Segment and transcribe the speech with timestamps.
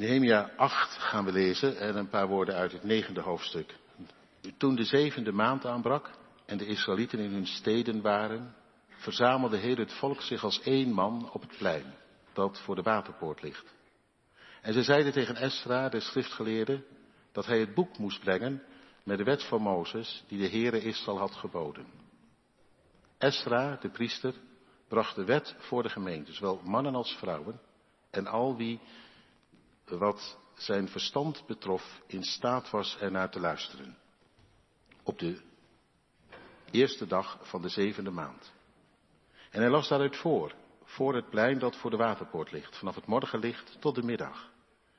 [0.00, 3.76] Nehemia 8 gaan we lezen en een paar woorden uit het negende hoofdstuk.
[4.56, 6.10] Toen de zevende maand aanbrak
[6.46, 8.54] en de Israëlieten in hun steden waren,
[8.88, 11.84] verzamelde heel het volk zich als één man op het plein
[12.32, 13.74] dat voor de waterpoort ligt.
[14.62, 16.84] En ze zeiden tegen Esra, de schriftgeleerde,
[17.32, 18.62] dat hij het boek moest brengen
[19.02, 21.86] met de wet van Mozes die de Heere Israël had geboden.
[23.18, 24.34] Esra, de priester,
[24.88, 27.60] bracht de wet voor de gemeente, zowel mannen als vrouwen,
[28.10, 28.80] en al wie
[29.98, 33.96] wat zijn verstand betrof in staat was ernaar te luisteren.
[35.02, 35.40] Op de
[36.70, 38.52] eerste dag van de zevende maand.
[39.50, 43.06] En hij las daaruit voor, voor het plein dat voor de waterpoort ligt, vanaf het
[43.06, 44.48] morgenlicht tot de middag.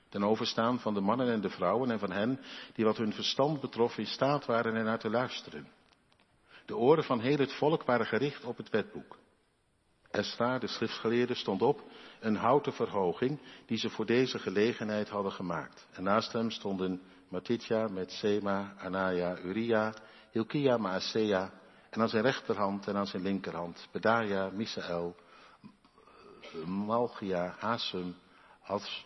[0.10, 2.40] Ten overstaan van de mannen en de vrouwen en van hen
[2.74, 5.68] die wat hun verstand betrof in staat waren ernaar te luisteren.
[6.66, 9.18] De oren van heel het volk waren gericht op het wetboek.
[10.12, 11.84] Esra, de schriftgeleerde, stond op,
[12.20, 15.88] een houten verhoging die ze voor deze gelegenheid hadden gemaakt.
[15.92, 19.94] En naast hem stonden Matitja, Metsema, Anaya, Uria,
[20.32, 21.52] Hilkia, Maasea
[21.90, 25.16] en aan zijn rechterhand en aan zijn linkerhand Bedaja, Misael,
[26.66, 28.16] Malchia, Hasum,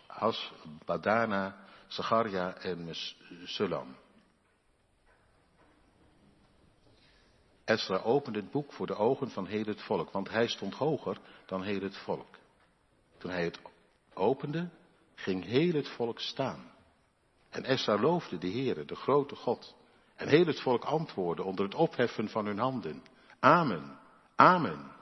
[0.06, 0.52] Has,
[0.84, 1.56] Badana,
[1.88, 2.88] Zacharia en
[3.44, 3.96] Sulam.
[7.66, 11.18] Esra opende het boek voor de ogen van heel het volk, want hij stond hoger
[11.46, 12.38] dan heel het volk.
[13.18, 13.60] Toen hij het
[14.14, 14.68] opende,
[15.14, 16.70] ging heel het volk staan.
[17.50, 19.74] En Esra loofde de Heere, de grote God.
[20.14, 23.02] En heel het volk antwoordde onder het opheffen van hun handen.
[23.40, 23.98] Amen,
[24.36, 24.92] amen.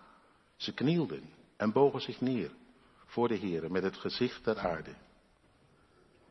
[0.57, 2.51] Ze knielden en bogen zich neer
[3.07, 4.95] voor de Heere met het gezicht der aarde.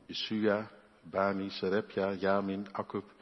[0.06, 3.13] Jesua, Bani, Serepja, Jamin, Akub,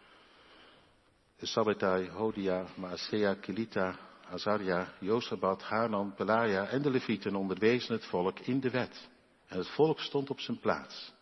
[1.48, 3.96] Sabbatai, Hodia, Maasea, Kilita,
[4.30, 9.10] Azaria, Josabat, Hanan, Pelaja en de Levieten onderwezen het volk in de wet.
[9.48, 11.14] En het volk stond op zijn plaats.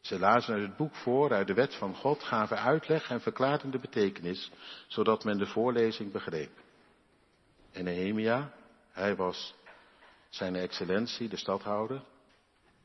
[0.00, 3.70] Ze lazen uit het boek voor, uit de wet van God, gaven uitleg en verklaarden
[3.70, 4.50] de betekenis,
[4.86, 6.50] zodat men de voorlezing begreep.
[7.72, 8.52] En Nehemia,
[8.90, 9.54] hij was
[10.28, 12.02] zijn excellentie, de stadhouder.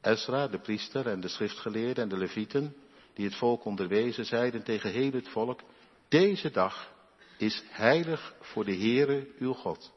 [0.02, 2.76] Ezra, de priester en de schriftgeleerden en de levieten,
[3.14, 5.62] die het volk onderwezen, zeiden tegen heel het volk,
[6.08, 6.96] deze dag
[7.38, 9.94] is heilig voor de Heere uw God.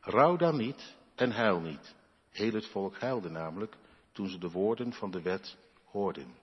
[0.00, 1.94] Rouw dan niet en huil niet.
[2.30, 3.76] Heel het volk huilde namelijk
[4.12, 6.34] toen ze de woorden van de wet hoorden.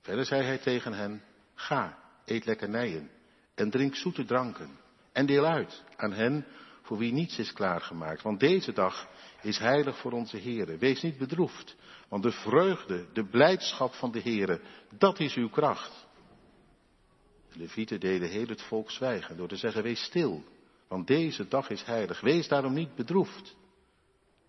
[0.00, 1.22] Verder zei hij tegen hen,
[1.54, 3.10] ga, eet lekkernijen
[3.54, 4.78] en drink zoete dranken
[5.12, 6.46] en deel uit aan hen
[6.82, 8.22] voor wie niets is klaargemaakt.
[8.22, 9.08] Want deze dag
[9.42, 10.76] is heilig voor onze Heere.
[10.76, 11.76] Wees niet bedroefd,
[12.08, 14.60] want de vreugde, de blijdschap van de Heere,
[14.98, 16.08] dat is uw kracht.
[17.52, 20.44] De levieten deden heel het volk zwijgen door te zeggen, wees stil,
[20.88, 22.20] want deze dag is heilig.
[22.20, 23.56] Wees daarom niet bedroefd.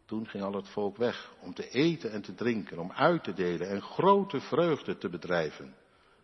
[0.06, 3.34] Toen ging al het volk weg om te eten en te drinken, om uit te
[3.34, 5.76] delen en grote vreugde te bedrijven.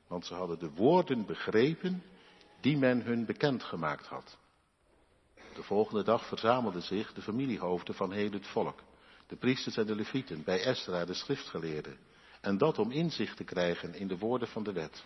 [0.08, 2.04] Want ze hadden de woorden begrepen
[2.62, 4.38] die men hun bekendgemaakt had.
[5.56, 8.84] De volgende dag verzamelden zich de familiehoofden van heel het volk,
[9.28, 11.96] de priesters en de levieten, bij Esra, de schriftgeleerde.
[12.42, 15.04] En dat om inzicht te krijgen in de woorden van de wet.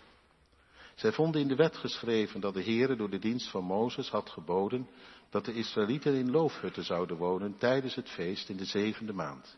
[1.01, 4.29] Zij vonden in de wet geschreven dat de Heere door de dienst van Mozes had
[4.29, 4.89] geboden
[5.29, 9.55] dat de Israëlieten in loofhutten zouden wonen tijdens het feest in de zevende maand.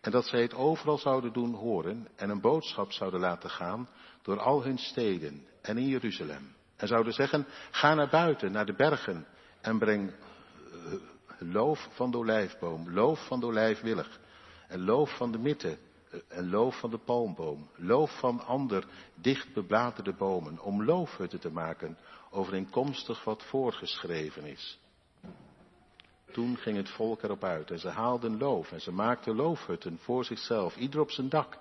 [0.00, 3.88] En dat zij het overal zouden doen horen en een boodschap zouden laten gaan
[4.22, 6.54] door al hun steden en in Jeruzalem.
[6.76, 9.26] En zouden zeggen, ga naar buiten, naar de bergen
[9.60, 10.92] en breng eh,
[11.38, 14.20] loof van de olijfboom, loof van de olijfwillig
[14.68, 15.78] en loof van de mitte
[16.28, 21.98] en loof van de palmboom, loof van ander dicht bebladerde bomen, om loofhutten te maken,
[22.30, 24.78] overeenkomstig wat voorgeschreven is.
[26.32, 30.24] Toen ging het volk erop uit en ze haalden loof en ze maakten loofhutten voor
[30.24, 31.58] zichzelf, ieder op zijn dak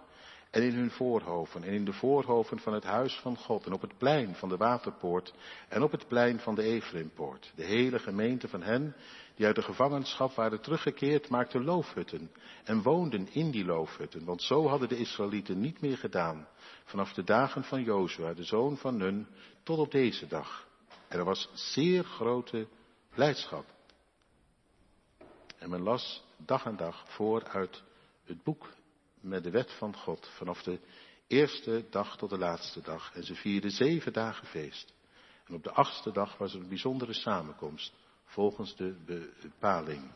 [0.55, 3.81] en in hun voorhoven en in de voorhoven van het huis van God en op
[3.81, 5.33] het plein van de waterpoort
[5.69, 7.51] en op het plein van de Efraimpoort.
[7.55, 8.95] De hele gemeente van hen
[9.35, 12.31] die uit de gevangenschap waren teruggekeerd maakten loofhutten
[12.63, 16.47] en woonden in die loofhutten, want zo hadden de Israëlieten niet meer gedaan
[16.83, 19.27] vanaf de dagen van Jozua, de zoon van Nun,
[19.63, 20.67] tot op deze dag.
[21.07, 22.67] En er was zeer grote
[23.13, 23.65] blijdschap.
[25.57, 27.83] En men las dag en dag voor uit
[28.23, 28.73] het boek
[29.25, 30.79] met de wet van God vanaf de
[31.27, 33.11] eerste dag tot de laatste dag.
[33.13, 34.93] En ze vierden zeven dagen feest.
[35.47, 37.93] En op de achtste dag was er een bijzondere samenkomst
[38.25, 38.95] volgens de
[39.41, 40.11] bepaling.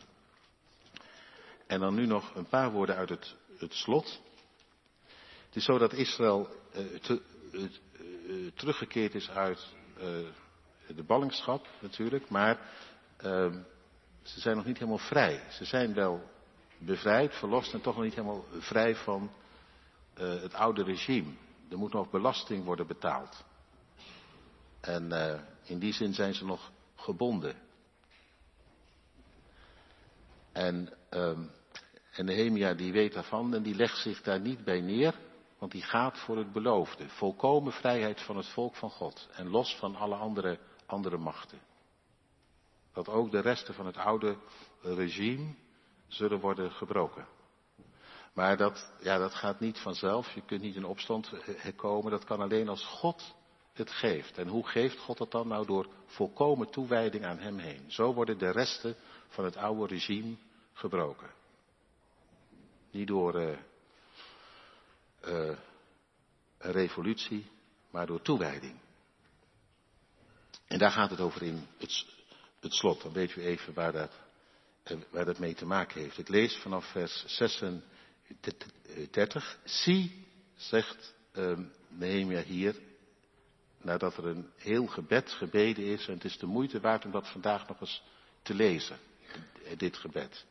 [1.67, 4.21] En dan nu nog een paar woorden uit het, het slot.
[5.45, 7.21] Het is zo dat Israël eh, te,
[7.53, 7.61] eh,
[8.55, 9.67] teruggekeerd is uit
[9.97, 10.05] eh,
[10.95, 12.59] de ballingschap natuurlijk, maar
[13.17, 13.61] ehm,
[14.21, 15.43] ze zijn nog niet helemaal vrij.
[15.51, 16.29] Ze zijn wel
[16.79, 19.31] bevrijd, verlost en toch nog niet helemaal vrij van
[20.17, 21.31] uh, het oude regime.
[21.69, 23.43] Er moet nog belasting worden betaald.
[24.79, 27.55] En uh, in die zin zijn ze nog gebonden.
[30.51, 31.51] En, um,
[32.11, 35.19] en Nehemia die weet daarvan en die legt zich daar niet bij neer,
[35.57, 37.09] want die gaat voor het beloofde.
[37.09, 41.59] Volkomen vrijheid van het volk van God en los van alle andere, andere machten.
[42.93, 44.37] Dat ook de resten van het oude
[44.81, 45.53] regime
[46.09, 47.27] zullen worden gebroken.
[48.33, 50.33] Maar dat, ja, dat gaat niet vanzelf.
[50.33, 51.31] Je kunt niet in opstand
[51.75, 52.11] komen.
[52.11, 53.35] Dat kan alleen als God
[53.73, 54.37] het geeft.
[54.37, 55.47] En hoe geeft God dat dan?
[55.47, 57.91] Nou door volkomen toewijding aan Hem heen.
[57.91, 58.95] Zo worden de resten
[59.27, 60.35] van het oude regime
[60.73, 61.29] gebroken.
[62.91, 63.57] Niet door uh,
[66.57, 67.45] een revolutie,
[67.89, 68.79] maar door toewijding.
[70.67, 72.05] En daar gaat het over in het,
[72.59, 73.01] het slot.
[73.01, 74.11] Dan weet u even waar dat,
[75.09, 76.17] waar dat mee te maken heeft.
[76.17, 79.57] Ik lees vanaf vers 36.
[79.63, 80.25] Zie,
[80.55, 81.15] zegt
[81.87, 82.75] Nehemia hier,
[83.81, 86.07] nadat er een heel gebed gebeden is.
[86.07, 88.03] En het is de moeite waard om dat vandaag nog eens
[88.41, 88.97] te lezen,
[89.77, 90.45] dit gebed.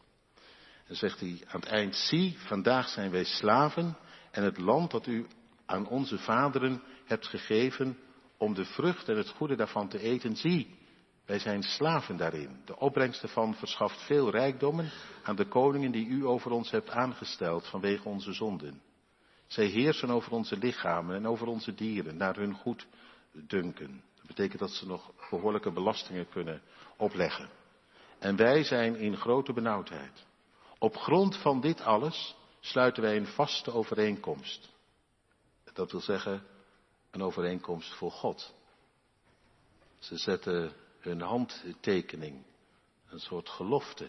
[0.87, 3.97] Dan zegt hij aan het eind, zie, vandaag zijn wij slaven
[4.31, 5.27] en het land dat u
[5.67, 7.99] aan onze vaderen hebt gegeven
[8.37, 10.77] om de vrucht en het goede daarvan te eten, zie,
[11.29, 12.61] wij zijn slaven daarin.
[12.65, 14.91] De opbrengst ervan verschaft veel rijkdommen
[15.23, 18.83] aan de koningen die u over ons hebt aangesteld vanwege onze zonden.
[19.47, 22.87] Zij heersen over onze lichamen en over onze dieren, naar hun goed
[23.33, 24.03] dunken.
[24.17, 26.63] Dat betekent dat ze nog behoorlijke belastingen kunnen
[26.97, 27.49] opleggen.
[28.19, 30.27] En wij zijn in grote benauwdheid.
[30.79, 34.69] Op grond van dit alles sluiten wij een vaste overeenkomst.
[35.73, 36.43] Dat wil zeggen,
[37.11, 38.55] een overeenkomst voor God.
[39.99, 42.43] Ze zetten hun handtekening,
[43.09, 44.09] een soort gelofte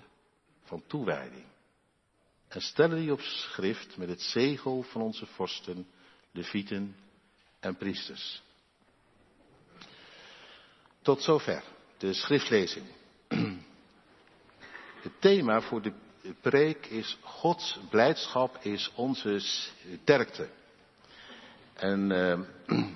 [0.64, 1.46] van toewijding.
[2.48, 5.88] En stellen die op schrift met het zegel van onze vorsten,
[6.32, 6.96] levieten
[7.60, 8.42] en priesters.
[11.02, 11.64] Tot zover
[11.98, 12.86] de schriftlezing.
[15.02, 15.94] Het thema voor de
[16.42, 20.50] preek is Gods blijdschap is onze sterkte.
[21.74, 22.40] En uh,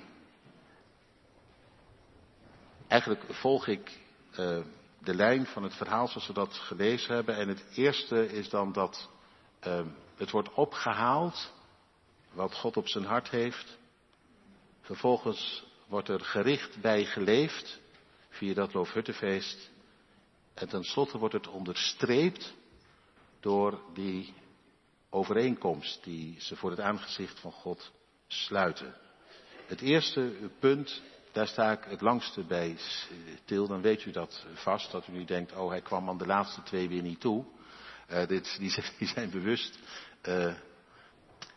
[2.94, 4.00] eigenlijk volg ik
[4.30, 4.58] uh,
[4.98, 7.36] de lijn van het verhaal zoals we dat gelezen hebben.
[7.36, 9.10] En het eerste is dan dat
[9.66, 9.80] uh,
[10.16, 11.52] het wordt opgehaald
[12.32, 13.78] wat God op zijn hart heeft.
[14.80, 17.80] Vervolgens wordt er gericht bij geleefd
[18.28, 19.70] via dat Loofhuttenfeest.
[20.54, 22.54] En tenslotte wordt het onderstreept
[23.40, 24.34] door die
[25.10, 27.92] overeenkomst die ze voor het aangezicht van God
[28.26, 28.94] sluiten.
[29.66, 31.02] Het eerste punt,
[31.34, 32.76] daar sta ik het langste bij
[33.42, 33.66] stil.
[33.66, 36.62] Dan weet u dat vast, dat u nu denkt, oh hij kwam aan de laatste
[36.62, 37.44] twee weer niet toe.
[38.10, 39.78] Uh, dit, die, die, zijn bewust.
[40.22, 40.54] Uh,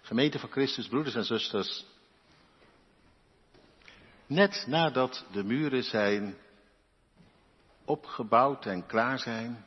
[0.01, 1.85] gemeente van Christus, broeders en zusters.
[4.25, 6.37] Net nadat de muren zijn
[7.85, 9.65] opgebouwd en klaar zijn,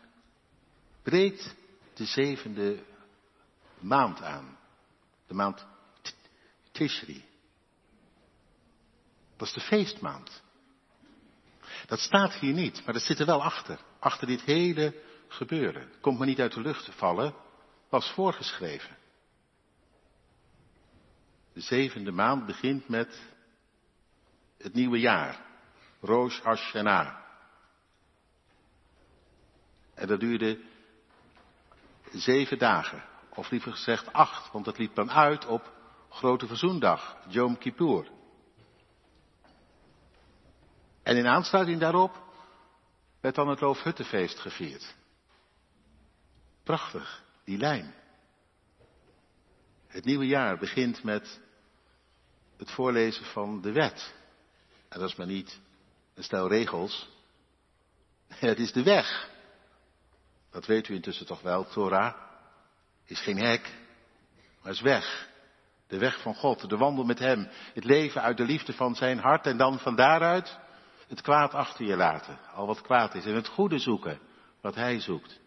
[1.03, 1.55] breekt
[1.95, 2.83] de zevende
[3.79, 4.59] maand aan.
[5.27, 5.67] De maand
[6.73, 7.30] Tishri.
[9.41, 10.43] Dat is de feestmaand.
[11.87, 13.81] Dat staat hier niet, maar dat zit er wel achter.
[13.99, 15.93] Achter dit hele gebeuren.
[16.01, 17.35] Komt maar niet uit de lucht vallen,
[17.89, 18.97] was voorgeschreven.
[21.53, 23.23] De zevende maand begint met
[24.59, 25.45] het nieuwe jaar.
[26.01, 27.17] Rosh Hashanah.
[29.95, 30.61] En dat duurde
[32.13, 33.05] zeven dagen.
[33.35, 35.73] Of liever gezegd acht, want het liep dan uit op
[36.11, 38.19] Grote Verzoendag, Yom Kippur.
[41.11, 42.23] En in aansluiting daarop
[43.21, 44.95] werd dan het Loofhuttenfeest gevierd.
[46.63, 47.95] Prachtig, die lijn.
[49.87, 51.41] Het nieuwe jaar begint met
[52.57, 54.15] het voorlezen van de wet.
[54.89, 55.61] En dat is maar niet
[56.15, 57.09] een stel regels.
[58.29, 59.31] Het is de weg.
[60.51, 61.69] Dat weet u intussen toch wel.
[61.69, 62.15] Torah
[63.05, 63.75] is geen hek,
[64.63, 65.29] maar is weg.
[65.87, 67.49] De weg van God, de wandel met Hem.
[67.75, 70.59] Het leven uit de liefde van zijn hart en dan van daaruit
[71.11, 72.39] het kwaad achter je laten.
[72.55, 73.25] Al wat kwaad is.
[73.25, 74.21] En het goede zoeken,
[74.61, 75.41] wat Hij zoekt.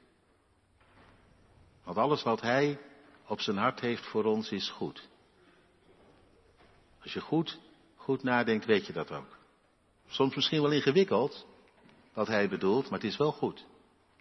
[1.84, 2.79] Want alles wat Hij
[3.27, 5.08] op zijn hart heeft voor ons is goed.
[7.01, 7.60] Als je goed,
[7.96, 9.38] goed nadenkt, weet je dat ook.
[10.08, 11.46] Soms misschien wel ingewikkeld,
[12.13, 13.65] wat Hij bedoelt, maar het is wel goed.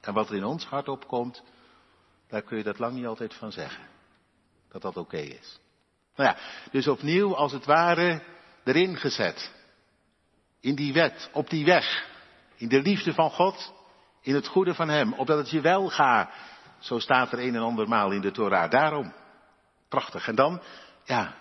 [0.00, 1.42] En wat er in ons hart opkomt,
[2.28, 3.88] daar kun je dat lang niet altijd van zeggen.
[4.68, 5.61] Dat dat oké is.
[6.16, 6.37] Nou ja,
[6.70, 8.22] dus opnieuw als het ware
[8.64, 9.62] erin gezet.
[10.62, 12.07] In die wet, op die weg.
[12.57, 13.73] In de liefde van God,
[14.21, 15.12] in het goede van Hem.
[15.12, 16.35] Opdat het je wel gaat.
[16.78, 18.71] Zo staat er een en ander maal in de Torah.
[18.71, 19.12] Daarom.
[19.88, 20.28] Prachtig.
[20.28, 20.62] En dan,
[21.04, 21.35] ja,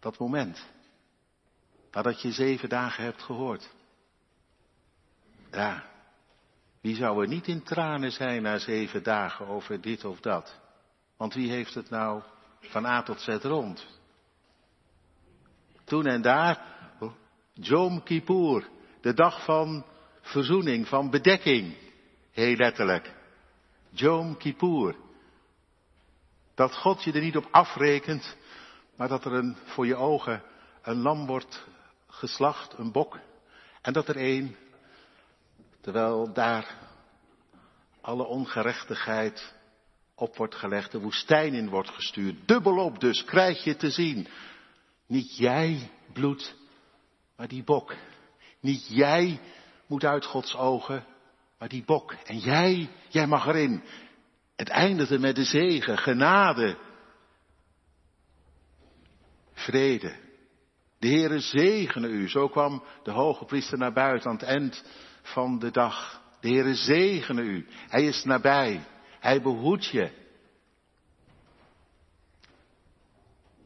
[0.00, 0.66] Dat moment.
[1.90, 3.70] Nadat je zeven dagen hebt gehoord.
[5.50, 5.84] Ja,
[6.80, 10.58] wie zou er niet in tranen zijn na zeven dagen over dit of dat?
[11.16, 12.22] Want wie heeft het nou
[12.60, 13.86] van A tot Z rond?
[15.84, 16.75] Toen en daar,
[17.60, 18.68] Jom Kippur,
[19.00, 19.84] de dag van
[20.20, 21.76] verzoening, van bedekking,
[22.30, 23.14] heel letterlijk.
[23.90, 24.96] Jom Kippur.
[26.54, 28.36] Dat God je er niet op afrekent,
[28.96, 30.42] maar dat er een, voor je ogen
[30.82, 31.66] een lam wordt
[32.06, 33.18] geslacht, een bok,
[33.82, 34.56] en dat er een,
[35.80, 36.78] terwijl daar
[38.00, 39.54] alle ongerechtigheid
[40.14, 42.48] op wordt gelegd, de woestijn in wordt gestuurd.
[42.48, 44.28] Dubbelop dus krijg je te zien.
[45.06, 46.54] Niet jij bloed,
[47.36, 47.94] maar die bok.
[48.60, 49.40] Niet jij
[49.86, 51.04] moet uit Gods ogen,
[51.58, 52.12] maar die bok.
[52.12, 53.82] En jij, jij mag erin.
[54.56, 56.78] Het eindigde met de zegen, genade,
[59.52, 60.24] vrede.
[60.98, 62.28] De Heere zegene u.
[62.28, 64.84] Zo kwam de hoge priester naar buiten aan het eind
[65.22, 66.22] van de dag.
[66.40, 67.66] De Heere zegene u.
[67.88, 68.84] Hij is nabij.
[69.20, 70.10] Hij behoedt je.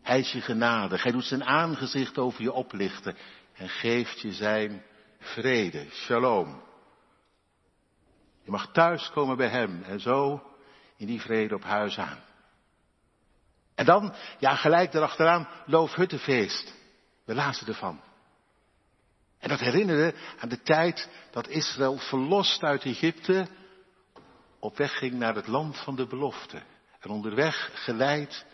[0.02, 1.02] Hij is je genadig.
[1.02, 3.16] Hij doet zijn aangezicht over je oplichten
[3.60, 4.82] en geeft je zijn
[5.18, 5.86] vrede.
[5.90, 6.62] Shalom.
[8.42, 10.42] Je mag thuiskomen bij hem en zo
[10.96, 12.18] in die vrede op huis aan.
[13.74, 16.74] En dan, ja, gelijk erachteraan, loofhuttenfeest.
[17.24, 18.00] We lazen ervan.
[19.38, 23.46] En dat herinnerde aan de tijd dat Israël verlost uit Egypte
[24.58, 26.62] op weg ging naar het land van de belofte.
[27.00, 28.46] En onderweg geleid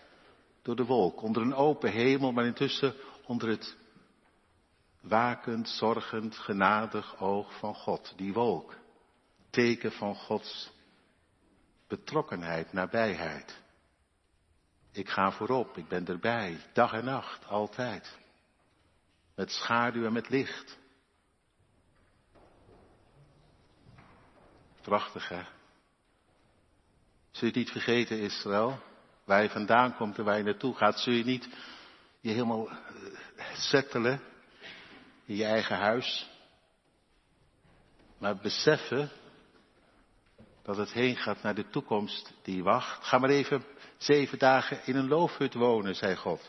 [0.62, 2.94] door de wolk, onder een open hemel, maar intussen
[3.26, 3.76] onder het
[5.08, 8.74] wakend, zorgend, genadig oog van God, die wolk.
[9.50, 10.70] Teken van Gods
[11.88, 13.62] betrokkenheid, nabijheid.
[14.92, 18.18] Ik ga voorop, ik ben erbij, dag en nacht, altijd.
[19.34, 20.78] Met schaduw en met licht.
[24.82, 25.42] Prachtig hè?
[27.30, 28.78] Zul je niet vergeten, Israël?
[29.24, 31.48] Waar je vandaan komt en waar je naartoe gaat, zul je niet
[32.20, 32.76] je helemaal eh,
[33.54, 34.20] settelen
[35.26, 36.30] in je eigen huis.
[38.18, 39.10] Maar beseffen
[40.62, 43.04] dat het heen gaat naar de toekomst die wacht.
[43.04, 43.64] Ga maar even
[43.96, 46.40] zeven dagen in een loofhut wonen, zei God.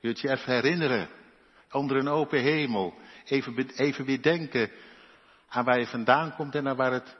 [0.00, 1.08] Kun je het je even herinneren?
[1.70, 2.94] Onder een open hemel.
[3.24, 4.70] Even, even weer denken
[5.48, 7.16] aan waar je vandaan komt en aan waar, het,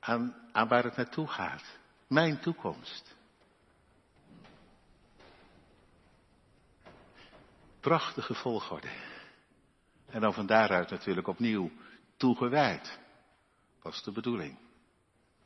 [0.00, 1.64] aan, aan waar het naartoe gaat.
[2.06, 3.14] Mijn toekomst.
[7.80, 8.88] Prachtige volgorde.
[10.06, 11.70] En dan van daaruit natuurlijk opnieuw
[12.16, 12.98] toegewijd.
[13.82, 14.58] Is de bedoeling.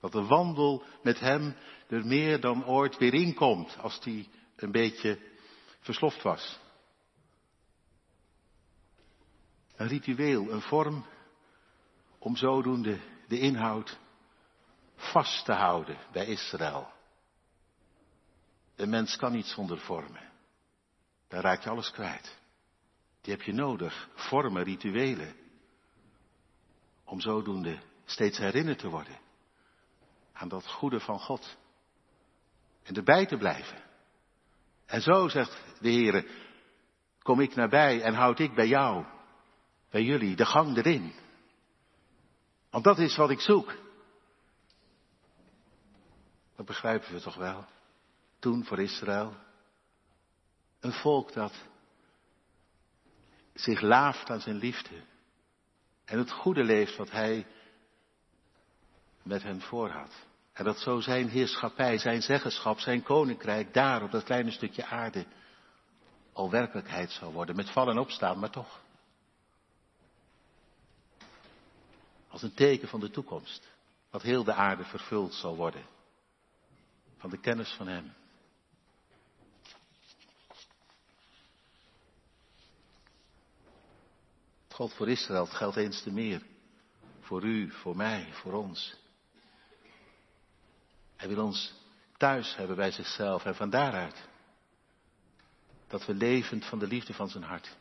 [0.00, 1.56] Dat de wandel met hem
[1.88, 5.18] er meer dan ooit weer inkomt als die een beetje
[5.80, 6.58] versloft was.
[9.76, 11.06] Een ritueel, een vorm
[12.18, 13.98] om zodoende de inhoud
[14.96, 16.92] vast te houden bij Israël.
[18.76, 20.32] Een mens kan niet zonder vormen.
[21.28, 22.39] Daar raak je alles kwijt.
[23.20, 25.34] Die heb je nodig, vormen, rituelen.
[27.04, 29.18] Om zodoende steeds herinnerd te worden
[30.32, 31.56] aan dat goede van God.
[32.82, 33.82] En erbij te blijven.
[34.86, 36.26] En zo zegt de Heer,
[37.22, 39.04] kom ik nabij en houd ik bij jou,
[39.90, 41.12] bij jullie, de gang erin.
[42.70, 43.74] Want dat is wat ik zoek.
[46.56, 47.64] Dat begrijpen we toch wel.
[48.38, 49.34] Toen voor Israël.
[50.80, 51.52] Een volk dat
[53.62, 55.02] zich laaft aan zijn liefde.
[56.04, 57.46] En het goede leeft wat hij
[59.22, 60.12] met hen voorhad.
[60.52, 65.26] En dat zo zijn heerschappij, zijn zeggenschap, zijn koninkrijk daar op dat kleine stukje aarde
[66.32, 67.56] al werkelijkheid zou worden.
[67.56, 68.80] Met vallen en opstaan, maar toch.
[72.28, 73.68] Als een teken van de toekomst.
[74.10, 75.84] Wat heel de aarde vervuld zal worden.
[77.16, 78.12] Van de kennis van Hem.
[84.80, 86.42] God voor Israël geldt eens te meer.
[87.20, 88.96] Voor u, voor mij, voor ons.
[91.16, 91.72] Hij wil ons
[92.16, 94.28] thuis hebben bij zichzelf en van daaruit
[95.88, 97.76] dat we levend van de liefde van zijn hart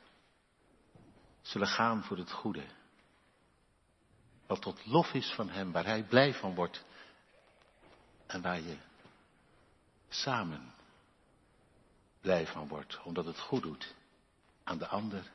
[1.42, 2.66] zullen gaan voor het goede.
[4.48, 6.86] Wat tot lof is van hem, waar hij blij van wordt
[8.28, 8.78] en waar je
[10.10, 10.74] samen
[12.22, 13.96] blij van wordt, omdat het goed doet
[14.64, 15.32] aan de ander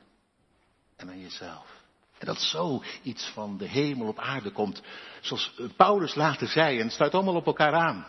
[1.08, 1.82] en jezelf.
[2.18, 4.82] En dat zo iets van de hemel op aarde komt.
[5.20, 8.06] Zoals Paulus later zei, en het sluit allemaal op elkaar aan.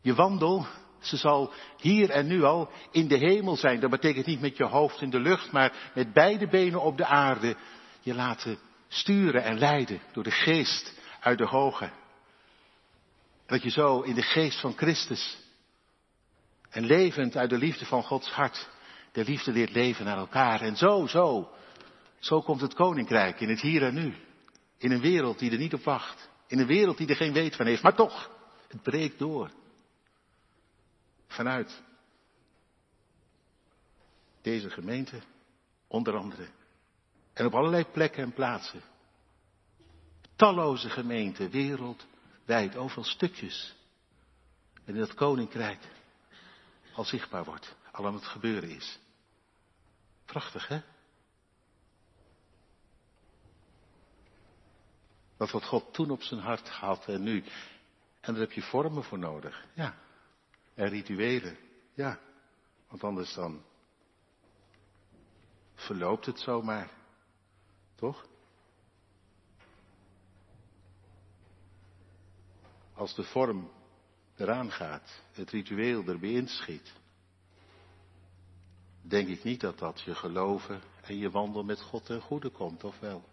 [0.00, 0.66] Je wandel
[1.00, 3.80] Ze zal hier en nu al in de hemel zijn.
[3.80, 7.06] Dat betekent niet met je hoofd in de lucht, maar met beide benen op de
[7.06, 7.56] aarde.
[8.00, 8.58] Je laten
[8.88, 11.90] sturen en leiden door de geest uit de hoge.
[13.46, 15.38] Dat je zo in de geest van Christus
[16.70, 18.68] en levend uit de liefde van Gods hart,
[19.12, 20.60] de liefde leert leven naar elkaar.
[20.60, 21.50] En zo, zo,
[22.18, 24.14] zo komt het koninkrijk in het hier en nu.
[24.78, 26.28] In een wereld die er niet op wacht.
[26.46, 27.82] In een wereld die er geen weet van heeft.
[27.82, 28.30] Maar toch,
[28.68, 29.50] het breekt door.
[31.26, 31.82] Vanuit
[34.42, 35.20] deze gemeente,
[35.86, 36.48] onder andere.
[37.32, 38.82] En op allerlei plekken en plaatsen.
[40.36, 43.74] Talloze gemeenten, wereldwijd, overal stukjes.
[44.84, 45.80] En in dat koninkrijk
[46.92, 48.98] al zichtbaar wordt, al aan het gebeuren is.
[50.24, 50.80] Prachtig, hè?
[55.38, 57.44] Dat wat God toen op zijn hart had en nu.
[58.20, 59.66] En daar heb je vormen voor nodig.
[59.74, 59.94] Ja.
[60.74, 61.56] En rituelen.
[61.94, 62.18] Ja.
[62.88, 63.62] Want anders dan
[65.74, 66.90] verloopt het zomaar.
[67.94, 68.26] Toch?
[72.94, 73.70] Als de vorm
[74.36, 76.92] eraan gaat, het ritueel erbij inschiet,
[79.00, 82.84] denk ik niet dat dat je geloven en je wandel met God ten goede komt,
[82.84, 83.24] of wel?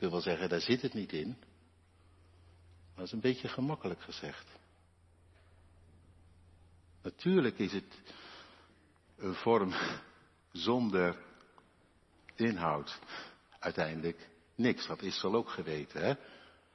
[0.00, 1.28] Ik wil wel zeggen, daar zit het niet in.
[1.28, 4.46] Maar dat is een beetje gemakkelijk gezegd.
[7.02, 8.00] Natuurlijk is het
[9.16, 9.72] een vorm
[10.52, 11.16] zonder
[12.34, 12.98] inhoud.
[13.58, 14.86] Uiteindelijk niks.
[14.86, 16.02] Dat is al ook geweten.
[16.02, 16.14] Hè?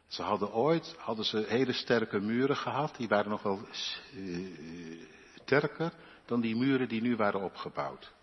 [0.07, 2.95] Ze hadden ooit hadden ze hele sterke muren gehad.
[2.95, 3.67] Die waren nog wel
[4.13, 5.03] uh,
[5.35, 5.93] sterker
[6.25, 8.13] dan die muren die nu waren opgebouwd.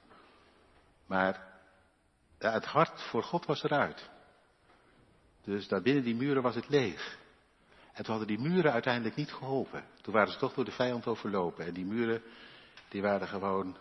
[1.07, 1.61] Maar
[2.39, 4.11] ja, het hart voor God was eruit.
[5.45, 7.19] Dus daar binnen die muren was het leeg.
[7.93, 9.85] En toen hadden die muren uiteindelijk niet geholpen.
[10.03, 11.67] Toen waren ze toch door de vijand overlopen.
[11.67, 12.23] En die muren,
[12.89, 13.77] die waren gewoon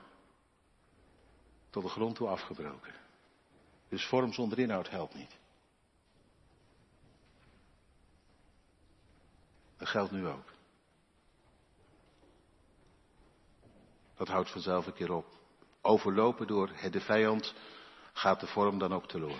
[1.70, 2.94] tot de grond toe afgebroken.
[3.90, 5.40] Dus vorm zonder inhoud helpt niet.
[9.78, 10.52] Dat geldt nu ook.
[14.16, 15.26] Dat houdt vanzelf een keer op.
[15.82, 17.54] Overlopen door de vijand
[18.14, 19.40] gaat de vorm dan ook teloor.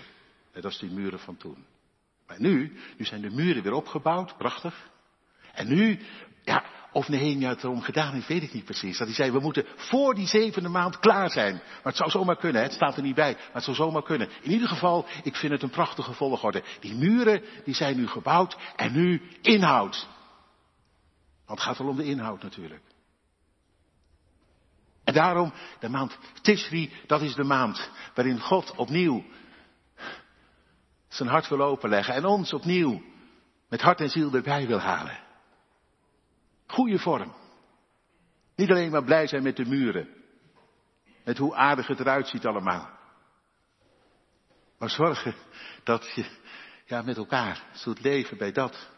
[0.52, 1.66] Net als die muren van toen.
[2.32, 4.90] Maar nu, nu zijn de muren weer opgebouwd, prachtig.
[5.52, 6.00] En nu,
[6.44, 8.98] ja, of Nehemia het erom gedaan heeft, weet ik niet precies.
[8.98, 11.54] Dat hij zei, we moeten voor die zevende maand klaar zijn.
[11.54, 14.28] Maar het zou zomaar kunnen, het staat er niet bij, maar het zou zomaar kunnen.
[14.40, 16.62] In ieder geval, ik vind het een prachtige volgorde.
[16.80, 20.08] Die muren, die zijn nu gebouwd en nu inhoud.
[21.46, 22.82] Want het gaat wel om de inhoud natuurlijk.
[25.04, 29.24] En daarom, de maand Tishri, dat is de maand waarin God opnieuw
[31.12, 33.02] zijn hart wil openleggen en ons opnieuw
[33.68, 35.18] met hart en ziel erbij wil halen.
[36.66, 37.34] Goede vorm.
[38.56, 40.08] Niet alleen maar blij zijn met de muren.
[41.24, 42.90] Met hoe aardig het eruit ziet allemaal.
[44.78, 45.34] Maar zorgen
[45.84, 46.38] dat je
[46.84, 48.90] ja, met elkaar zult leven bij dat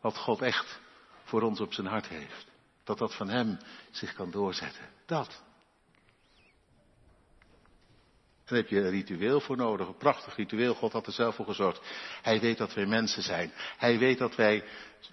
[0.00, 0.80] wat God echt
[1.24, 2.46] voor ons op zijn hart heeft.
[2.84, 3.58] Dat dat van Hem
[3.90, 4.84] zich kan doorzetten.
[5.06, 5.42] Dat.
[8.48, 10.74] Daar heb je een ritueel voor nodig, een prachtig ritueel.
[10.74, 11.80] God had er zelf voor gezorgd.
[12.22, 13.52] Hij weet dat wij mensen zijn.
[13.76, 14.64] Hij weet dat wij,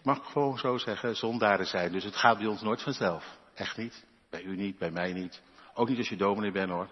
[0.03, 1.91] mag ik gewoon zo zeggen, zondaren zijn.
[1.91, 3.37] Dus het gaat bij ons nooit vanzelf.
[3.53, 4.05] Echt niet.
[4.29, 5.41] Bij u niet, bij mij niet.
[5.73, 6.89] Ook niet als je dominee bent hoor.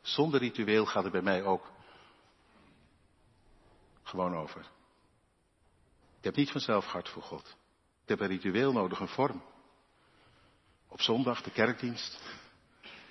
[0.00, 1.72] Zonder ritueel gaat het bij mij ook
[4.02, 4.60] gewoon over.
[6.18, 7.56] Ik heb niet vanzelf hart voor God.
[8.02, 9.42] Ik heb een ritueel nodig, een vorm.
[10.88, 12.20] Op zondag de kerkdienst.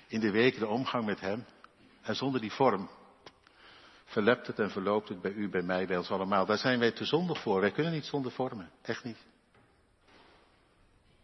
[0.06, 1.46] In de week de omgang met Hem.
[2.08, 2.88] En zonder die vorm
[4.04, 6.46] verlept het en verloopt het bij u, bij mij, bij ons allemaal.
[6.46, 7.60] Daar zijn wij te zondig voor.
[7.60, 8.70] Wij kunnen niet zonder vormen.
[8.82, 9.26] Echt niet.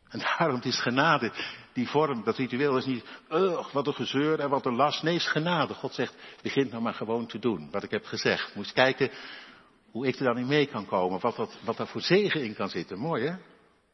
[0.08, 1.32] En daarom is genade,
[1.72, 5.02] die vorm, dat ritueel is niet, ugh, wat een gezeur en wat een last.
[5.02, 5.74] Nee, is genade.
[5.74, 7.70] God zegt, begin nou maar gewoon te doen.
[7.70, 8.54] Wat ik heb gezegd.
[8.54, 9.10] Moest kijken
[9.90, 11.20] hoe ik er dan in mee kan komen.
[11.20, 12.98] Wat, wat, wat daar voor zegen in kan zitten.
[12.98, 13.36] Mooi hè?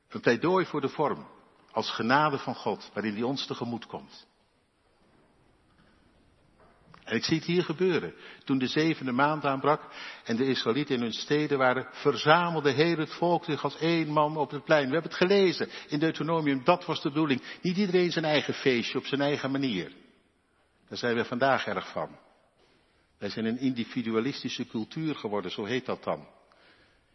[0.09, 1.27] Een pleidooi voor de vorm.
[1.73, 4.29] Als genade van God, waarin die ons tegemoet komt.
[7.11, 8.15] En ik zie het hier gebeuren.
[8.45, 9.83] Toen de zevende maand aanbrak
[10.25, 14.37] en de Israëlieten in hun steden waren, verzamelde heel het volk zich als één man
[14.37, 14.87] op het plein.
[14.87, 17.43] We hebben het gelezen in Deuteronomium, dat was de bedoeling.
[17.63, 19.93] Niet iedereen zijn eigen feestje op zijn eigen manier.
[20.89, 22.19] Daar zijn we vandaag erg van.
[23.19, 26.27] Wij zijn een individualistische cultuur geworden, zo heet dat dan.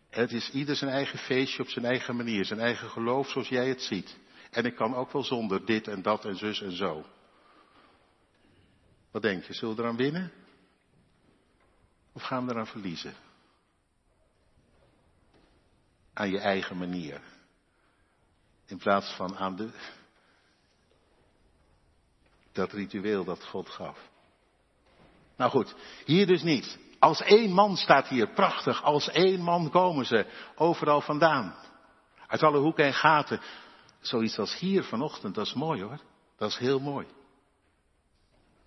[0.10, 3.68] Het is ieder zijn eigen feestje op zijn eigen manier, zijn eigen geloof zoals jij
[3.68, 4.18] het ziet.
[4.52, 7.06] En ik kan ook wel zonder dit en dat en zus en zo.
[9.16, 10.32] Wat denk je, zullen we eraan winnen?
[12.14, 13.14] Of gaan we eraan verliezen?
[16.14, 17.22] Aan je eigen manier.
[18.66, 19.70] In plaats van aan de,
[22.52, 24.10] dat ritueel dat God gaf.
[25.36, 25.76] Nou goed,
[26.06, 26.80] hier dus niet.
[27.00, 28.84] Als één man staat hier, prachtig.
[28.84, 30.26] Als één man komen ze
[30.56, 31.56] overal vandaan.
[32.28, 33.42] Uit alle hoeken en gaten.
[34.00, 36.00] Zoiets als hier vanochtend, dat is mooi hoor.
[36.38, 37.08] Dat is heel mooi.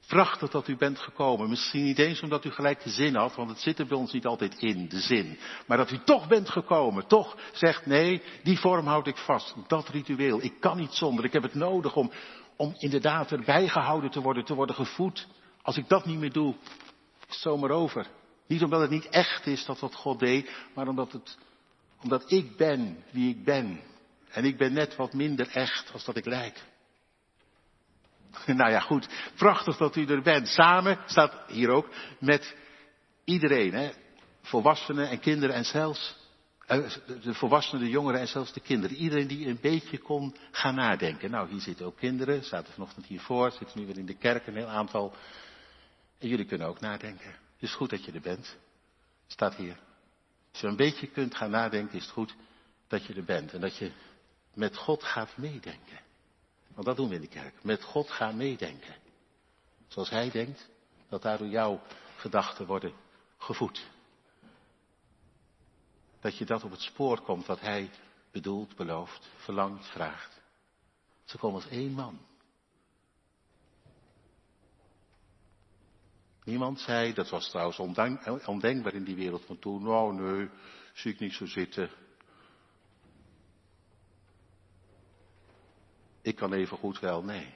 [0.08, 1.48] Prachtig dat u bent gekomen.
[1.48, 4.12] Misschien niet eens omdat u gelijk de zin had, want het zit er bij ons
[4.12, 5.38] niet altijd in, de zin.
[5.66, 9.54] Maar dat u toch bent gekomen, toch zegt nee, die vorm houd ik vast.
[9.66, 11.24] Dat ritueel, ik kan niet zonder.
[11.24, 12.10] Ik heb het nodig om,
[12.56, 15.26] om inderdaad erbij gehouden te worden, te worden gevoed.
[15.62, 16.54] Als ik dat niet meer doe,
[17.20, 18.06] is het zomaar over.
[18.46, 21.38] Niet omdat het niet echt is dat wat God deed, maar omdat, het,
[22.02, 23.80] omdat ik ben wie ik ben.
[24.30, 26.64] En ik ben net wat minder echt als dat ik lijk.
[28.46, 29.08] Nou ja, goed.
[29.36, 30.48] Prachtig dat u er bent.
[30.48, 32.56] Samen, staat hier ook, met
[33.24, 33.74] iedereen.
[33.74, 33.90] Hè?
[34.42, 36.16] Volwassenen en kinderen en zelfs
[36.68, 36.90] eh,
[37.22, 38.96] de volwassenen, de jongeren en zelfs de kinderen.
[38.96, 41.30] Iedereen die een beetje kon gaan nadenken.
[41.30, 44.56] Nou, hier zitten ook kinderen, zaten vanochtend hiervoor, zitten nu weer in de kerk een
[44.56, 45.14] heel aantal.
[46.18, 47.30] En jullie kunnen ook nadenken.
[47.30, 48.56] Het is goed dat je er bent.
[49.26, 49.76] Staat hier.
[50.52, 52.34] Als je een beetje kunt gaan nadenken, is het goed
[52.88, 53.52] dat je er bent.
[53.52, 53.92] En dat je
[54.54, 55.98] met God gaat meedenken.
[56.78, 57.64] Want dat doen we in de kerk.
[57.64, 58.94] Met God gaan meedenken.
[59.88, 60.68] Zoals Hij denkt,
[61.08, 61.80] dat daardoor jouw
[62.16, 62.92] gedachten worden
[63.38, 63.86] gevoed.
[66.20, 67.90] Dat je dat op het spoor komt wat Hij
[68.30, 70.40] bedoelt, belooft, verlangt, vraagt.
[71.24, 72.18] Ze komen als één man.
[76.44, 77.78] Niemand zei, dat was trouwens
[78.46, 80.48] ondenkbaar in die wereld van toen, nou nee,
[80.92, 81.90] zie ik niet zo zitten.
[86.22, 87.54] Ik kan even goed wel, nee.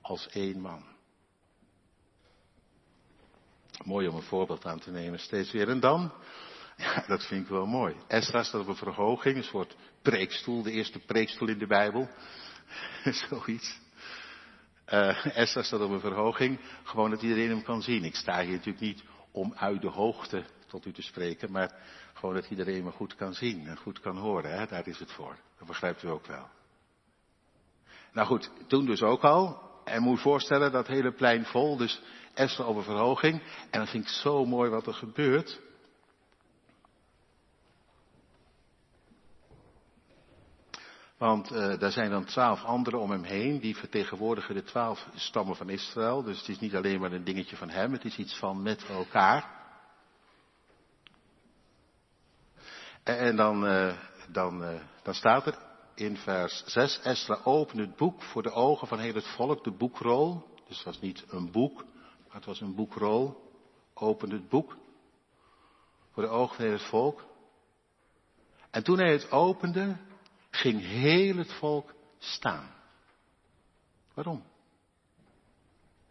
[0.00, 0.84] Als één man.
[3.84, 5.68] Mooi om een voorbeeld aan te nemen, steeds weer.
[5.68, 6.12] En dan,
[6.76, 7.96] ja, dat vind ik wel mooi.
[8.06, 12.08] Esra staat op een verhoging, een soort preekstoel, de eerste preekstoel in de Bijbel.
[13.28, 13.78] Zoiets.
[14.92, 18.04] Uh, Esther staat op een verhoging, gewoon dat iedereen hem kan zien.
[18.04, 21.72] Ik sta hier natuurlijk niet om uit de hoogte tot u te spreken, maar
[22.14, 24.58] gewoon dat iedereen me goed kan zien en goed kan horen.
[24.58, 24.66] Hè?
[24.66, 25.38] Daar is het voor.
[25.58, 26.48] Dat begrijpt u ook wel.
[28.12, 29.68] Nou goed, toen dus ook al.
[29.84, 32.00] En moet je voorstellen dat hele plein vol, dus
[32.34, 33.42] Esther een verhoging.
[33.70, 35.60] En dan vind ik zo mooi wat er gebeurt.
[41.18, 45.56] Want uh, daar zijn dan twaalf anderen om hem heen, die vertegenwoordigen de twaalf stammen
[45.56, 46.22] van Israël.
[46.22, 48.88] Dus het is niet alleen maar een dingetje van hem, het is iets van met
[48.88, 49.58] elkaar.
[53.02, 53.92] En, en dan, uh,
[54.28, 55.69] dan, uh, dan staat er
[56.00, 59.70] in vers 6, Esra opende het boek voor de ogen van heel het volk, de
[59.70, 60.44] boekrol.
[60.68, 61.84] Dus het was niet een boek,
[62.26, 63.50] maar het was een boekrol.
[63.94, 64.76] Opende het boek
[66.12, 67.24] voor de ogen van heel het volk.
[68.70, 69.96] En toen hij het opende,
[70.50, 72.74] ging heel het volk staan.
[74.14, 74.42] Waarom?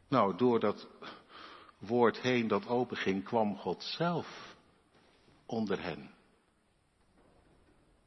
[0.08, 0.88] Nou, door dat
[1.78, 4.56] woord heen dat open ging, kwam God zelf
[5.46, 6.12] onder hen.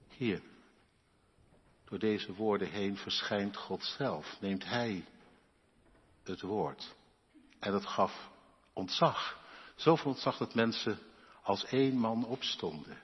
[0.09, 0.51] Hier.
[1.93, 4.37] Door deze woorden heen verschijnt God zelf.
[4.41, 5.05] Neemt Hij
[6.23, 6.95] het woord.
[7.59, 8.31] En dat gaf
[8.73, 9.39] ontzag.
[9.75, 10.99] Zoveel ontzag dat mensen
[11.43, 12.99] als één man opstonden.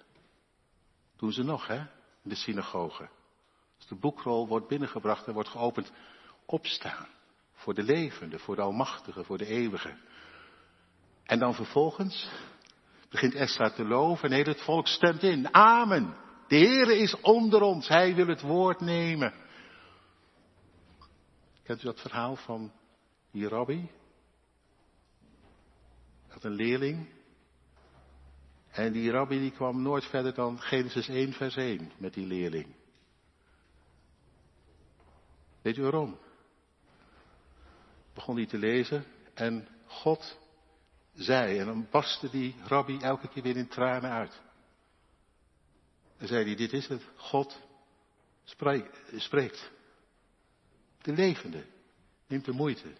[1.16, 1.76] Doen ze nog, hè?
[2.22, 3.08] In de synagoge.
[3.76, 5.92] Als de boekrol wordt binnengebracht en wordt geopend,
[6.46, 7.06] opstaan.
[7.52, 9.96] Voor de levende, voor de almachtige, voor de eeuwige.
[11.24, 12.28] En dan vervolgens
[13.08, 15.54] begint Esra te loven en heel het volk stemt in.
[15.54, 16.26] Amen.
[16.48, 17.88] De Heere is onder ons.
[17.88, 19.34] Hij wil het woord nemen.
[21.62, 22.72] Kent u dat verhaal van
[23.30, 23.90] die rabbi?
[26.28, 27.08] Had een leerling.
[28.70, 32.74] En die rabbi die kwam nooit verder dan Genesis 1 vers 1 met die leerling.
[35.62, 36.18] Weet u waarom?
[38.14, 40.38] Begon hij te lezen en God
[41.14, 44.42] zei, en dan barstte die rabbi elke keer weer in tranen uit.
[46.18, 47.02] En zei hij, dit is het.
[47.16, 47.58] God
[48.44, 49.70] spreekt.
[51.02, 51.66] De levende
[52.26, 52.92] neemt de moeite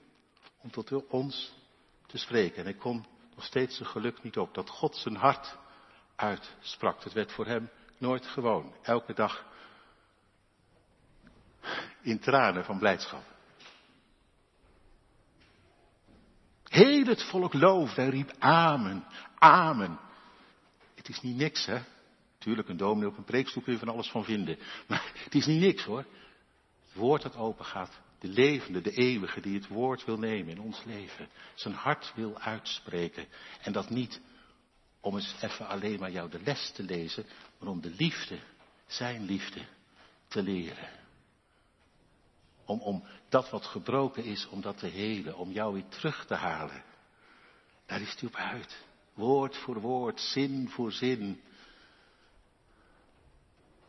[0.59, 1.52] om tot ons
[2.07, 2.64] te spreken.
[2.64, 5.57] En ik kon nog steeds het geluk niet op dat God zijn hart
[6.16, 7.04] uitsprak.
[7.04, 8.74] Het werd voor hem nooit gewoon.
[8.83, 9.46] Elke dag
[12.02, 13.22] in tranen van blijdschap.
[16.64, 19.04] Heel het volk loofde en riep amen,
[19.38, 19.98] amen.
[20.94, 21.83] Het is niet niks, hè?
[22.48, 24.58] Tuurlijk, een dominee op een preekstoel kun je van alles van vinden.
[24.87, 26.04] Maar het is niet niks hoor.
[26.84, 28.00] Het woord dat open gaat.
[28.18, 31.28] De levende, de eeuwige die het woord wil nemen in ons leven.
[31.54, 33.26] Zijn hart wil uitspreken.
[33.62, 34.20] En dat niet
[35.00, 37.26] om eens even alleen maar jou de les te lezen.
[37.58, 38.38] Maar om de liefde,
[38.87, 39.61] zijn liefde,
[40.28, 40.88] te leren.
[42.64, 46.34] Om, om dat wat gebroken is, om dat te helen, om jou weer terug te
[46.34, 46.82] halen.
[47.87, 48.84] Daar is hij op uit.
[49.14, 51.42] Woord voor woord, zin voor zin.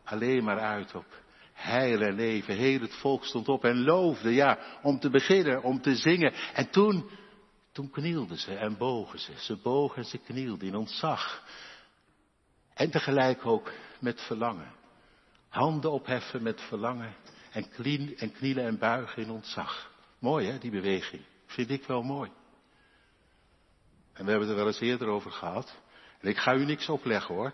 [0.10, 1.06] Alleen maar uit op
[1.54, 2.56] heil en leven.
[2.56, 6.34] Heel het volk stond op en loofde, ja, om te beginnen, om te zingen.
[6.54, 7.10] En toen,
[7.72, 9.32] toen knielden ze en bogen ze.
[9.38, 11.43] Ze bogen en ze knielden in ontzag.
[12.74, 14.72] En tegelijk ook met verlangen.
[15.50, 17.15] Handen opheffen met verlangen.
[17.52, 19.91] En, klien, en knielen en buigen in ontzag.
[20.19, 21.22] Mooi hè, die beweging.
[21.45, 22.32] Vind ik wel mooi.
[24.13, 25.76] En we hebben het er wel eens eerder over gehad.
[26.19, 27.54] En ik ga u niks opleggen hoor.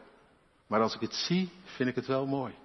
[0.67, 2.55] Maar als ik het zie, vind ik het wel mooi.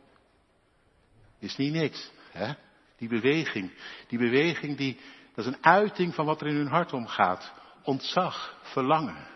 [1.39, 2.55] Is niet niks, hè?
[2.97, 3.73] Die beweging.
[4.09, 5.01] Die beweging die,
[5.35, 7.53] dat is een uiting van wat er in hun hart omgaat.
[7.83, 9.29] Ontzag, verlangen.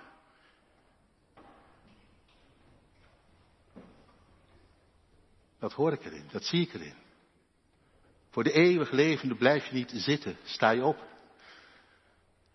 [5.58, 6.94] Dat hoor ik erin, dat zie ik erin.
[8.30, 11.06] Voor de eeuwig levende blijf je niet zitten, sta je op.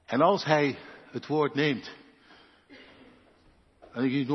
[0.05, 0.77] En als hij
[1.11, 1.91] het woord neemt,
[3.93, 4.25] dan denk je,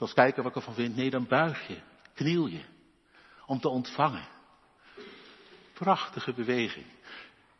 [0.00, 0.96] eens kijken wat ik ervan vind.
[0.96, 1.80] Nee, dan buig je,
[2.14, 2.62] kniel je,
[3.46, 4.28] om te ontvangen.
[5.72, 6.86] Prachtige beweging.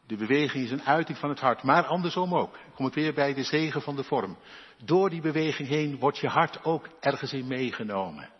[0.07, 2.53] De beweging is een uiting van het hart, maar andersom ook.
[2.53, 4.38] Dan kom weer bij de zegen van de vorm.
[4.85, 8.31] Door die beweging heen wordt je hart ook ergens in meegenomen.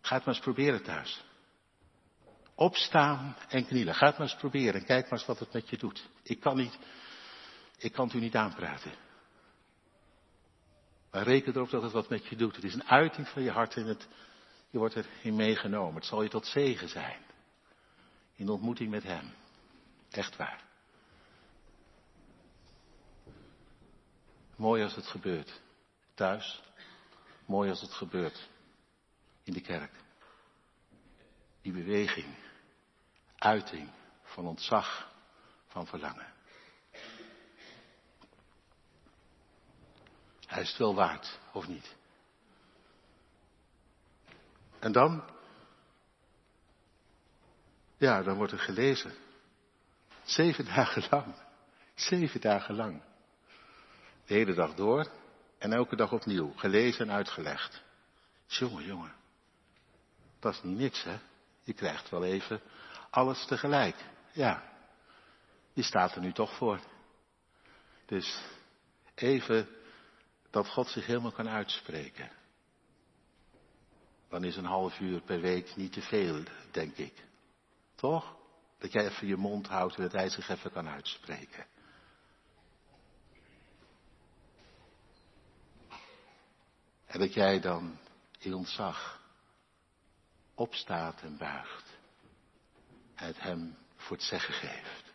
[0.00, 1.24] Ga het maar eens proberen thuis.
[2.54, 3.94] Opstaan en knielen.
[3.94, 6.08] Ga het maar eens proberen en kijk maar eens wat het met je doet.
[6.22, 6.78] Ik kan niet,
[7.78, 8.92] ik kan het u niet aanpraten.
[11.10, 12.54] Maar reken erop dat het wat met je doet.
[12.54, 14.08] Het is een uiting van je hart en het,
[14.70, 15.94] je wordt erin meegenomen.
[15.94, 17.20] Het zal je tot zegen zijn.
[18.34, 19.32] In ontmoeting met Hem.
[20.10, 20.64] Echt waar.
[24.56, 25.60] Mooi als het gebeurt.
[26.14, 26.62] Thuis.
[27.46, 28.48] Mooi als het gebeurt.
[29.42, 29.92] In de kerk.
[31.62, 32.34] Die beweging.
[33.38, 33.90] Uiting
[34.22, 35.12] van ontzag.
[35.66, 36.29] Van verlangen.
[40.50, 41.96] Hij is het wel waard, of niet?
[44.78, 45.24] En dan?
[47.96, 49.14] Ja, dan wordt er gelezen.
[50.22, 51.34] Zeven dagen lang.
[51.94, 53.02] Zeven dagen lang.
[54.26, 55.10] De hele dag door
[55.58, 56.52] en elke dag opnieuw.
[56.56, 57.82] Gelezen en uitgelegd.
[58.46, 59.12] Jongen, jongen.
[60.40, 61.18] Dat is niet niks, hè?
[61.62, 62.60] Je krijgt wel even
[63.10, 63.96] alles tegelijk.
[64.32, 64.62] Ja.
[65.72, 66.80] Je staat er nu toch voor.
[68.06, 68.42] Dus
[69.14, 69.68] even
[70.50, 72.30] dat God zich helemaal kan uitspreken.
[74.28, 77.24] Dan is een half uur per week niet te veel, denk ik.
[77.94, 78.36] Toch?
[78.78, 81.66] Dat jij even je mond houdt en dat hij zich even kan uitspreken.
[87.06, 87.98] En dat jij dan
[88.38, 89.20] in ontzag
[90.54, 91.98] opstaat en buigt.
[93.14, 95.09] En het hem voor het zeggen geeft.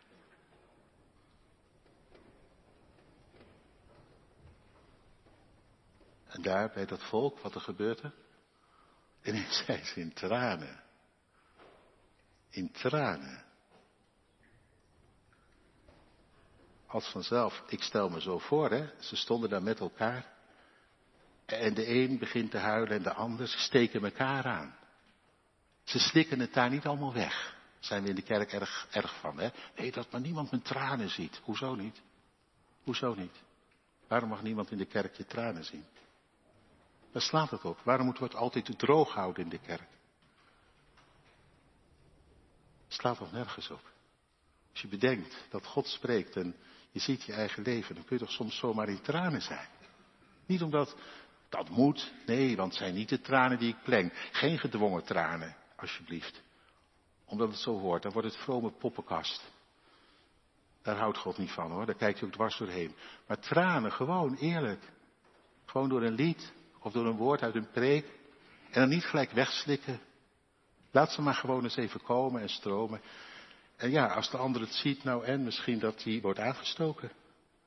[6.36, 8.12] En daar bij dat volk, wat er gebeurde?
[9.24, 10.84] Ineens zijn ze in tranen.
[12.50, 13.44] In tranen.
[16.86, 18.90] Als vanzelf, ik stel me zo voor, hè.
[19.00, 20.34] Ze stonden daar met elkaar.
[21.46, 24.76] En de een begint te huilen en de ander, ze steken elkaar aan.
[25.84, 27.58] Ze slikken het daar niet allemaal weg.
[27.80, 29.50] Zijn we in de kerk erg, erg van, hè?
[29.76, 31.40] Nee, dat maar niemand mijn tranen ziet.
[31.44, 32.02] Hoezo niet?
[32.84, 33.44] Hoezo niet?
[34.08, 35.86] Waarom mag niemand in de kerk je tranen zien?
[37.16, 37.80] Waar slaat het op?
[37.84, 39.90] Waarom moeten we het altijd droog houden in de kerk?
[42.84, 43.82] Het slaat toch nergens op?
[44.72, 46.56] Als je bedenkt dat God spreekt en
[46.92, 49.68] je ziet je eigen leven, dan kun je toch soms zomaar in tranen zijn.
[50.46, 50.96] Niet omdat
[51.50, 54.12] dat moet, nee, want het zijn niet de tranen die ik pleng.
[54.32, 56.42] Geen gedwongen tranen, alsjeblieft.
[57.26, 59.44] Omdat het zo hoort, dan wordt het vrome poppenkast.
[60.82, 62.96] Daar houdt God niet van hoor, daar kijkt hij ook dwars doorheen.
[63.28, 64.92] Maar tranen, gewoon eerlijk.
[65.66, 66.54] Gewoon door een lied,
[66.86, 68.06] of door een woord uit een preek.
[68.72, 70.00] En dan niet gelijk wegslikken.
[70.92, 73.02] Laat ze maar gewoon eens even komen en stromen.
[73.76, 77.12] En ja, als de ander het ziet, nou en misschien dat die wordt aangestoken.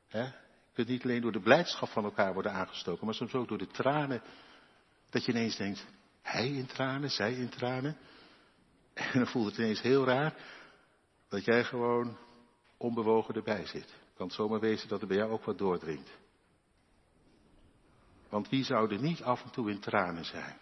[0.09, 0.23] He?
[0.23, 3.59] Je kunt niet alleen door de blijdschap van elkaar worden aangestoken, maar soms ook door
[3.59, 4.23] de tranen.
[5.11, 5.87] Dat je ineens denkt,
[6.23, 7.97] hij in tranen, zij in tranen.
[8.95, 10.35] En dan voelt het ineens heel raar
[11.29, 12.17] dat jij gewoon
[12.77, 13.95] onbewogen erbij zit.
[14.17, 16.18] Kan het zomaar wezen dat er bij jou ook wat doordringt.
[18.29, 20.59] Want wie zou er niet af en toe in tranen zijn?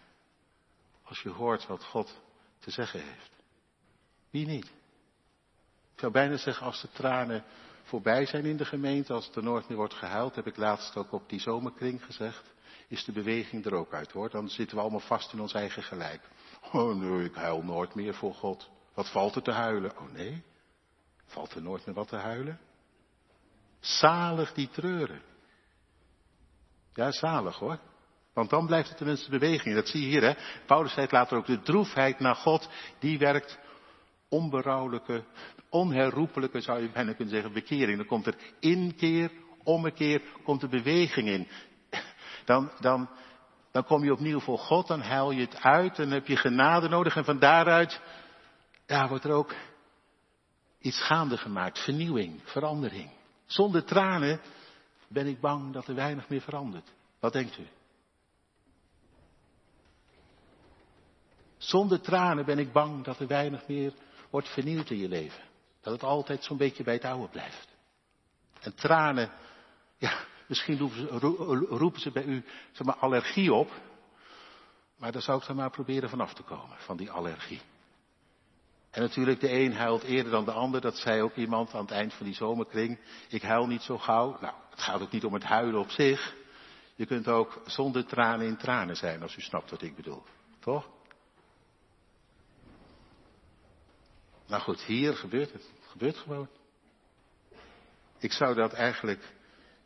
[1.03, 2.21] Als je hoort wat God
[2.59, 3.31] te zeggen heeft.
[4.29, 4.65] Wie niet?
[5.93, 7.43] Ik zou bijna zeggen, als de tranen
[7.83, 11.11] voorbij zijn in de gemeente, als er nooit meer wordt gehuild, heb ik laatst ook
[11.11, 12.53] op die zomerkring gezegd,
[12.87, 14.29] is de beweging er ook uit hoor.
[14.29, 16.21] Dan zitten we allemaal vast in ons eigen gelijk.
[16.71, 18.69] Oh nee, ik huil nooit meer voor God.
[18.93, 19.97] Wat valt er te huilen?
[19.97, 20.43] Oh nee,
[21.25, 22.59] valt er nooit meer wat te huilen?
[23.79, 25.21] Zalig die treuren.
[26.97, 27.79] Ja, zalig hoor.
[28.33, 29.75] Want dan blijft het tenminste beweging.
[29.75, 30.33] Dat zie je hier, hè.
[30.65, 31.45] Paulus zei het later ook.
[31.45, 33.59] De droefheid naar God, die werkt
[34.29, 35.23] onberouwelijke,
[35.69, 37.97] onherroepelijke, zou je bijna kunnen zeggen, bekering.
[37.97, 39.31] Dan komt er inkeer,
[39.63, 41.47] ommekeer, komt er beweging in.
[42.45, 43.09] Dan, dan,
[43.71, 46.89] dan kom je opnieuw voor God, dan huil je het uit, dan heb je genade
[46.89, 48.01] nodig en van daaruit,
[48.85, 49.55] ja, wordt er ook
[50.79, 51.79] iets gaande gemaakt.
[51.79, 53.09] Vernieuwing, verandering.
[53.45, 54.41] Zonder tranen
[55.07, 56.93] ben ik bang dat er weinig meer verandert.
[57.19, 57.67] Wat denkt u?
[61.57, 63.93] Zonder tranen ben ik bang dat er weinig meer
[64.29, 65.43] wordt vernieuwd in je leven.
[65.81, 67.67] Dat het altijd zo'n beetje bij het oude blijft.
[68.61, 69.31] En tranen,
[69.97, 70.77] ja, misschien
[71.69, 73.71] roepen ze, bij u zeg maar, allergie op.
[74.97, 77.61] Maar daar zou ik dan maar proberen vanaf te komen, van die allergie.
[78.91, 80.81] En natuurlijk, de een huilt eerder dan de ander.
[80.81, 82.99] Dat zei ook iemand aan het eind van die zomerkring.
[83.29, 84.37] Ik huil niet zo gauw.
[84.41, 86.35] Nou, het gaat ook niet om het huilen op zich.
[86.95, 90.23] Je kunt ook zonder tranen in tranen zijn, als u snapt wat ik bedoel.
[90.59, 90.89] Toch?
[94.47, 95.71] Nou goed, hier gebeurt het.
[95.79, 96.49] Het gebeurt gewoon.
[98.17, 99.33] Ik zou dat eigenlijk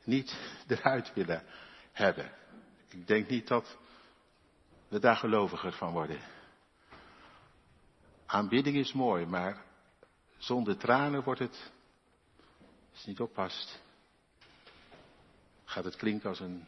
[0.04, 0.38] niet
[0.68, 1.44] eruit willen
[1.92, 2.32] hebben.
[2.90, 3.78] Ik denk niet dat
[4.88, 6.20] we daar geloviger van worden.
[8.32, 9.64] Aanbidding is mooi, maar
[10.38, 11.72] zonder tranen wordt het,
[12.90, 13.82] als het niet oppast,
[15.66, 16.68] gaat het klinken als een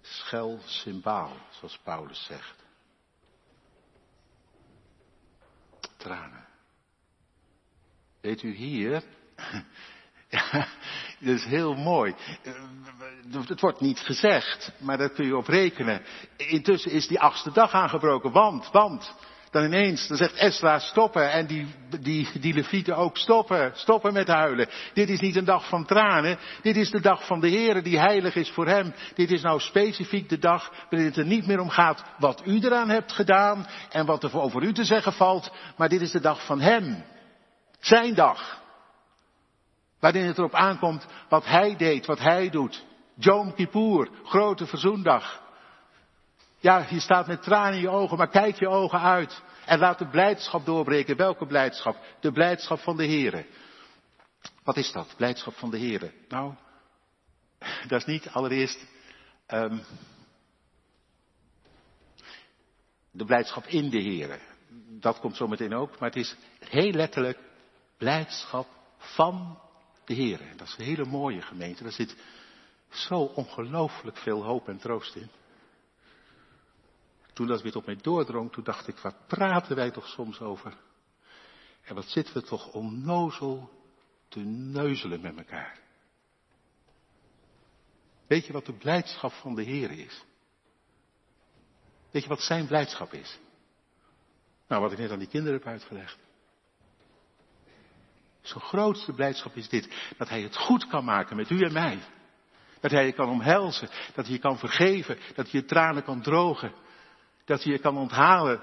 [0.00, 2.64] schel symbaal, zoals Paulus zegt.
[5.96, 6.46] Tranen.
[8.20, 9.02] Weet u hier,
[10.28, 10.68] ja,
[11.18, 12.14] dat is heel mooi.
[13.30, 16.04] Het wordt niet gezegd, maar daar kun je op rekenen.
[16.36, 19.14] Intussen is die achtste dag aangebroken, want, want,
[19.50, 21.66] dan ineens, dan zegt Esra stoppen en die,
[22.00, 24.68] die, die levieten ook stoppen, stoppen met huilen.
[24.94, 27.98] Dit is niet een dag van tranen, dit is de dag van de Heer die
[27.98, 28.94] heilig is voor hem.
[29.14, 32.60] Dit is nou specifiek de dag waarin het er niet meer om gaat wat u
[32.60, 36.20] eraan hebt gedaan en wat er over u te zeggen valt, maar dit is de
[36.20, 37.04] dag van hem.
[37.80, 38.60] Zijn dag.
[40.00, 42.84] Waarin het erop aankomt wat hij deed, wat hij doet.
[43.14, 45.48] Jom Kippur, grote verzoendag.
[46.60, 49.42] Ja, je staat met tranen in je ogen, maar kijk je ogen uit.
[49.66, 51.16] En laat de blijdschap doorbreken.
[51.16, 51.96] Welke blijdschap?
[52.20, 53.46] De blijdschap van de Here.
[54.64, 55.14] Wat is dat?
[55.16, 56.12] Blijdschap van de Here.
[56.28, 56.54] Nou,
[57.88, 58.86] dat is niet allereerst
[59.48, 59.82] um,
[63.10, 64.38] de blijdschap in de Here.
[64.88, 65.98] Dat komt zo meteen ook.
[65.98, 67.38] Maar het is heel letterlijk
[67.96, 69.58] blijdschap van
[70.04, 70.56] de Here.
[70.56, 71.82] Dat is een hele mooie gemeente.
[71.82, 72.16] Daar zit
[72.88, 75.30] zo ongelooflijk veel hoop en troost in.
[77.40, 80.76] Toen dat weer op mij doordrong, toen dacht ik, wat praten wij toch soms over?
[81.82, 83.70] En wat zitten we toch onnozel
[84.28, 85.78] te neuzelen met elkaar?
[88.26, 90.24] Weet je wat de blijdschap van de Heer is?
[92.10, 93.38] Weet je wat zijn blijdschap is?
[94.68, 96.18] Nou, wat ik net aan die kinderen heb uitgelegd.
[98.40, 101.98] Zijn grootste blijdschap is dit, dat hij het goed kan maken met u en mij.
[102.80, 106.22] Dat hij je kan omhelzen, dat hij je kan vergeven, dat hij je tranen kan
[106.22, 106.88] drogen,
[107.50, 108.60] dat hij je kan onthalen,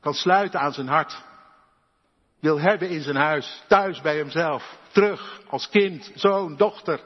[0.00, 1.22] kan sluiten aan zijn hart.
[2.40, 7.00] Wil hebben in zijn huis, thuis bij hemzelf, terug als kind, zoon, dochter.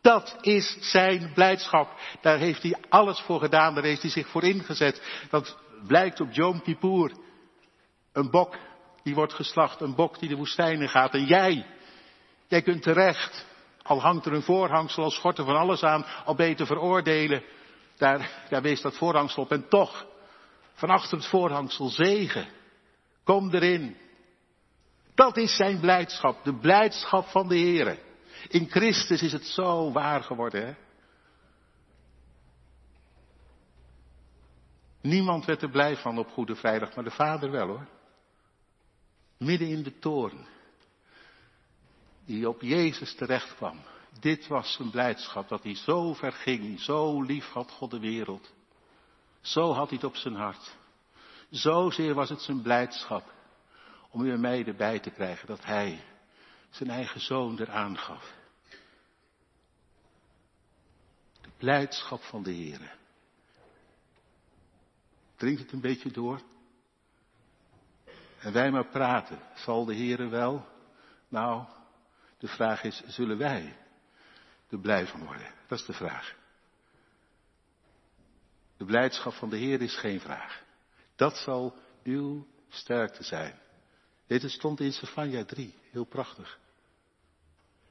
[0.00, 1.88] Dat is zijn blijdschap.
[2.20, 5.02] Daar heeft hij alles voor gedaan, daar heeft hij zich voor ingezet.
[5.30, 7.12] Dat blijkt op Yom Kippur.
[8.12, 8.56] Een bok
[9.02, 11.14] die wordt geslacht, een bok die de woestijn in gaat.
[11.14, 11.66] En jij,
[12.46, 13.46] jij kunt terecht,
[13.82, 17.42] al hangt er een voorhangsel, al schort er van alles aan, al beter veroordelen.
[17.96, 19.52] Daar, daar wees dat voorhangsel op.
[19.52, 20.06] En toch,
[20.72, 22.46] van achter het voorhangsel zegen.
[23.24, 23.96] Kom erin.
[25.14, 27.98] Dat is zijn blijdschap, de blijdschap van de Heer.
[28.48, 30.74] In Christus is het zo waar geworden, hè?
[35.00, 37.88] Niemand werd er blij van op Goede Vrijdag, maar de Vader wel hoor.
[39.38, 40.46] Midden in de toren.
[42.26, 43.80] Die op Jezus terecht kwam.
[44.20, 48.52] Dit was zijn blijdschap, dat hij zo ver ging, zo lief had God de wereld.
[49.40, 50.76] Zo had hij het op zijn hart.
[51.50, 53.32] Zozeer was het zijn blijdschap
[54.10, 56.04] om u en mij erbij te krijgen dat hij
[56.70, 58.32] zijn eigen zoon eraan gaf.
[61.40, 62.96] De blijdschap van de Heer.
[65.36, 66.40] Drinkt het een beetje door?
[68.40, 69.40] En wij maar praten.
[69.54, 70.66] Zal de Heer wel?
[71.28, 71.64] Nou,
[72.38, 73.83] de vraag is, zullen wij
[74.74, 75.54] er blij van worden?
[75.66, 76.34] Dat is de vraag.
[78.76, 80.62] De blijdschap van de Heer is geen vraag.
[81.16, 83.58] Dat zal uw sterk te zijn.
[84.26, 86.58] Dit stond in Sefania 3, heel prachtig.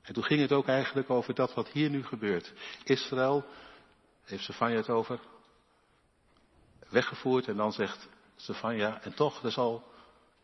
[0.02, 2.54] En toen ging het ook eigenlijk over dat wat hier nu gebeurt.
[2.84, 3.46] Israël,
[4.24, 5.20] heeft Sefania het over,
[6.90, 9.84] weggevoerd en dan zegt Sefania, en toch, er zal,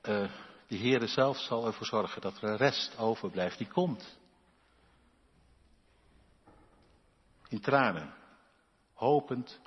[0.04, 0.32] uh,
[0.68, 4.18] de Heere zelf zal ervoor zorgen dat er een rest overblijft, die komt.
[7.50, 8.14] In tranen,
[8.94, 9.60] hopend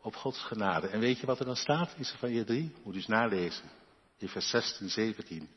[0.00, 0.88] op Gods genade.
[0.88, 2.74] En weet je wat er dan staat in Sefania 3?
[2.84, 3.70] Moet u eens nalezen.
[4.18, 5.50] In vers 16, 17.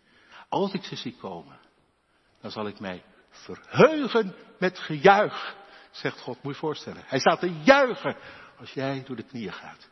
[0.50, 1.60] Als ik ze zie komen,
[2.42, 5.56] dan zal ik mij verheugen met gejuich,
[5.92, 6.44] zegt God.
[6.44, 7.04] Moet je voorstellen.
[7.06, 8.16] Hij staat te juichen
[8.60, 9.90] als jij door de knieën gaat.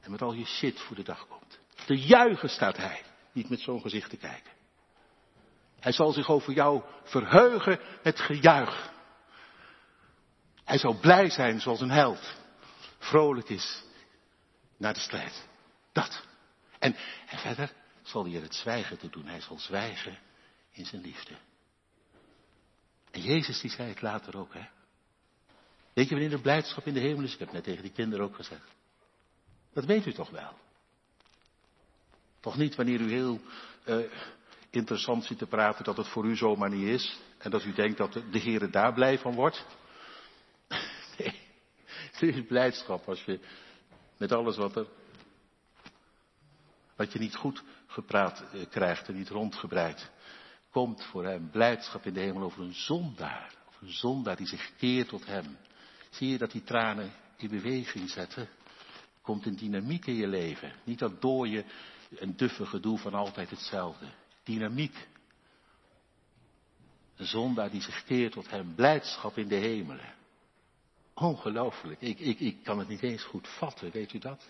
[0.00, 1.58] En met al je shit voor de dag komt.
[1.86, 3.02] Te juichen staat hij.
[3.32, 4.52] Niet met zo'n gezicht te kijken.
[5.80, 8.90] Hij zal zich over jou verheugen met gejuich.
[10.64, 12.34] Hij zal blij zijn zoals een held.
[12.98, 13.82] Vrolijk is
[14.76, 15.46] naar de strijd.
[15.92, 16.22] Dat.
[16.78, 16.96] En,
[17.26, 19.26] en verder zal hij er het zwijgen te doen.
[19.26, 20.18] Hij zal zwijgen
[20.70, 21.34] in zijn liefde.
[23.10, 24.68] En Jezus die zei het later ook, hè.
[25.92, 27.32] Weet je wanneer de blijdschap in de hemel is?
[27.32, 28.68] Ik heb net tegen die kinderen ook gezegd.
[29.72, 30.52] Dat weet u toch wel.
[32.40, 33.40] Toch niet wanneer u heel
[33.84, 33.96] uh,
[34.70, 37.18] interessant ziet te praten dat het voor u zomaar niet is.
[37.38, 39.66] En dat u denkt dat de Heer daar blij van wordt.
[42.48, 43.40] Blijdschap als je
[44.16, 44.86] met alles wat er.
[46.96, 50.10] wat je niet goed gepraat uh, krijgt en niet rondgebreid.
[50.70, 53.54] komt voor hem blijdschap in de hemel over een zondaar.
[53.68, 55.56] Over een zondaar die zich keert tot hem.
[56.10, 58.48] Zie je dat die tranen in beweging zetten?
[59.22, 60.72] komt een dynamiek in je leven.
[60.84, 61.64] Niet dat dooie
[62.18, 64.06] en duffe gedoe van altijd hetzelfde.
[64.42, 65.08] Dynamiek.
[67.16, 68.74] Een zondaar die zich keert tot hem.
[68.74, 70.14] Blijdschap in de hemelen.
[71.14, 72.00] Ongelooflijk.
[72.00, 74.44] Ik, ik, ik kan het niet eens goed vatten, weet u dat?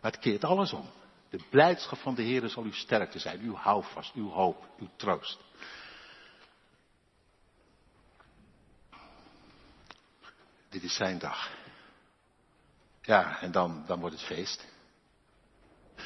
[0.00, 0.90] Maar het keert alles om.
[1.30, 5.38] De blijdschap van de Heer zal uw sterkte zijn, uw houvast, uw hoop, uw troost.
[10.68, 11.50] Dit is zijn dag.
[13.02, 14.66] Ja, en dan, dan wordt het feest.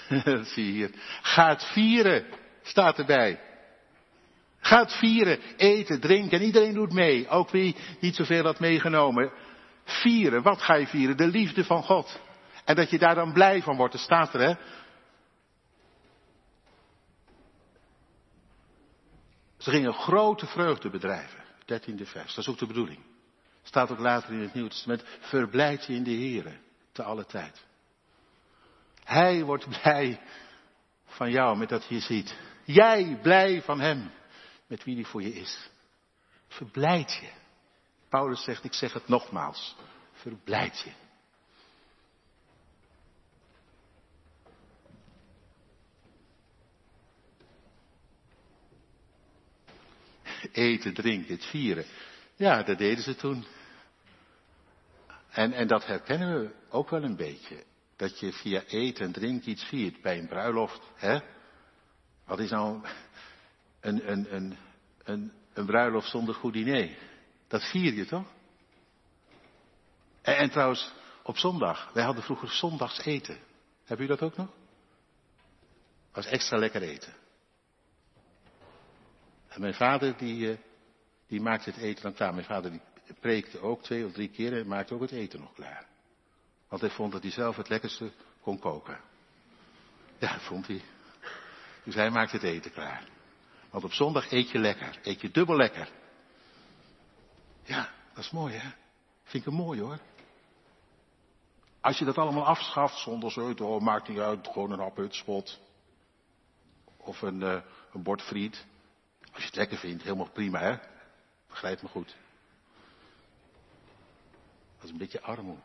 [0.08, 0.90] Dat zie je hier.
[1.22, 2.26] Ga het vieren,
[2.62, 3.45] staat erbij.
[4.66, 6.38] Ga het vieren, eten, drinken.
[6.38, 7.28] En iedereen doet mee.
[7.28, 9.32] Ook wie niet zoveel had meegenomen.
[9.84, 11.16] Vieren, wat ga je vieren?
[11.16, 12.20] De liefde van God.
[12.64, 14.54] En dat je daar dan blij van wordt, dat staat er hè.
[19.56, 21.44] Ze gingen grote vreugde bedrijven.
[21.72, 22.98] 13e vers, dat is ook de bedoeling.
[23.62, 25.04] Staat ook later in het Nieuwe Testament.
[25.20, 26.56] Verblijd je in de Here
[26.92, 27.64] te alle tijd.
[29.04, 30.20] Hij wordt blij
[31.04, 32.36] van jou met dat je ziet.
[32.64, 34.10] Jij blij van hem
[34.66, 35.70] met wie hij voor je is.
[36.48, 37.30] Verblijd je.
[38.08, 39.76] Paulus zegt, ik zeg het nogmaals.
[40.12, 40.92] Verblijd je.
[50.52, 51.84] Eten, drinken, het vieren.
[52.36, 53.46] Ja, dat deden ze toen.
[55.30, 57.64] En, en dat herkennen we ook wel een beetje.
[57.96, 60.80] Dat je via eten en drinken iets viert bij een bruiloft.
[60.94, 61.20] Hè?
[62.24, 62.86] Wat is nou
[63.86, 64.56] een, een,
[65.04, 66.90] een, een, bruiloft zonder goed diner?
[67.48, 68.26] Dat vier je toch?
[70.22, 71.92] En, en trouwens, op zondag.
[71.92, 73.38] Wij hadden vroeger zondags eten.
[73.84, 74.48] Heb u dat ook nog?
[76.12, 77.14] was extra lekker eten.
[79.48, 80.56] En mijn vader die, uh,
[81.26, 82.34] die maakte het eten dan klaar.
[82.34, 82.80] Mijn vader die
[83.20, 85.86] preekte ook twee of drie keer en maakte ook het eten nog klaar.
[86.68, 89.00] Want hij vond dat hij zelf het lekkerste kon koken.
[90.18, 90.82] Ja, vond hij.
[91.84, 93.15] Dus hij maakte het eten klaar.
[93.70, 94.98] Want op zondag eet je lekker.
[95.02, 95.88] Eet je dubbel lekker.
[97.62, 98.70] Ja, dat is mooi hè.
[99.22, 99.98] Vind ik hem mooi hoor.
[101.80, 105.60] Als je dat allemaal afschaft zonder zo, oh, maakt niet uit, gewoon een schot.
[106.96, 107.60] Of een, uh,
[107.92, 108.66] een bord friet.
[109.32, 110.76] Als je het lekker vindt, helemaal prima hè.
[111.48, 112.16] Begrijp me goed.
[114.76, 115.60] Dat is een beetje armoede.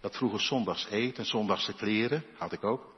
[0.00, 2.97] Dat vroeger zondags eten en zondagse kleren, had ik ook.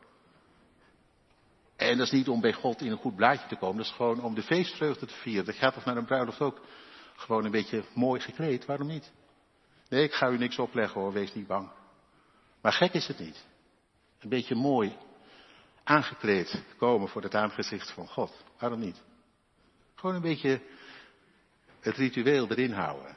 [1.81, 3.93] En dat is niet om bij God in een goed blaadje te komen, dat is
[3.93, 5.45] gewoon om de feestvreugde te vieren.
[5.45, 6.61] Dat gaat toch naar een bruiloft ook
[7.17, 9.13] gewoon een beetje mooi gekleed, waarom niet?
[9.89, 11.71] Nee, ik ga u niks opleggen hoor, wees niet bang.
[12.63, 13.47] Maar gek is het niet.
[14.21, 14.97] Een beetje mooi
[15.85, 18.45] aangekleed komen voor het aangezicht van God.
[18.59, 19.03] Waarom niet?
[19.95, 20.61] Gewoon een beetje
[21.81, 23.17] het ritueel erin houden.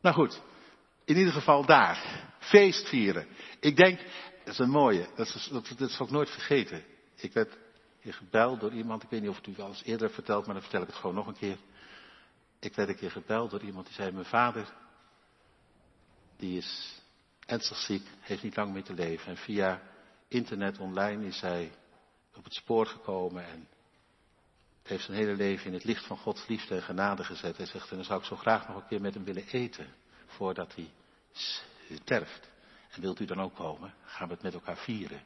[0.00, 0.40] Nou goed,
[1.04, 2.22] in ieder geval daar.
[2.38, 3.26] Feest vieren.
[3.60, 4.00] Ik denk,
[4.44, 6.84] dat is een mooie, dat, is, dat, zal ik nooit vergeten.
[7.14, 7.56] Ik werd
[8.00, 10.54] gebeld door iemand, ik weet niet of het u wel eens eerder hebt verteld, maar
[10.54, 11.58] dan vertel ik het gewoon nog een keer.
[12.58, 14.72] Ik werd een keer gebeld door iemand die zei, mijn vader,
[16.36, 17.00] die is
[17.46, 19.26] ernstig ziek, heeft niet lang meer te leven.
[19.26, 19.82] En via
[20.28, 21.72] internet online is hij
[22.34, 23.68] op het spoor gekomen en
[24.82, 27.56] heeft zijn hele leven in het licht van Gods liefde en genade gezet.
[27.56, 29.94] Hij zegt, dan zou ik zo graag nog een keer met hem willen eten,
[30.26, 30.90] voordat hij
[31.90, 32.52] sterft.
[32.94, 33.94] En wilt u dan ook komen?
[34.04, 35.22] Gaan we het met elkaar vieren?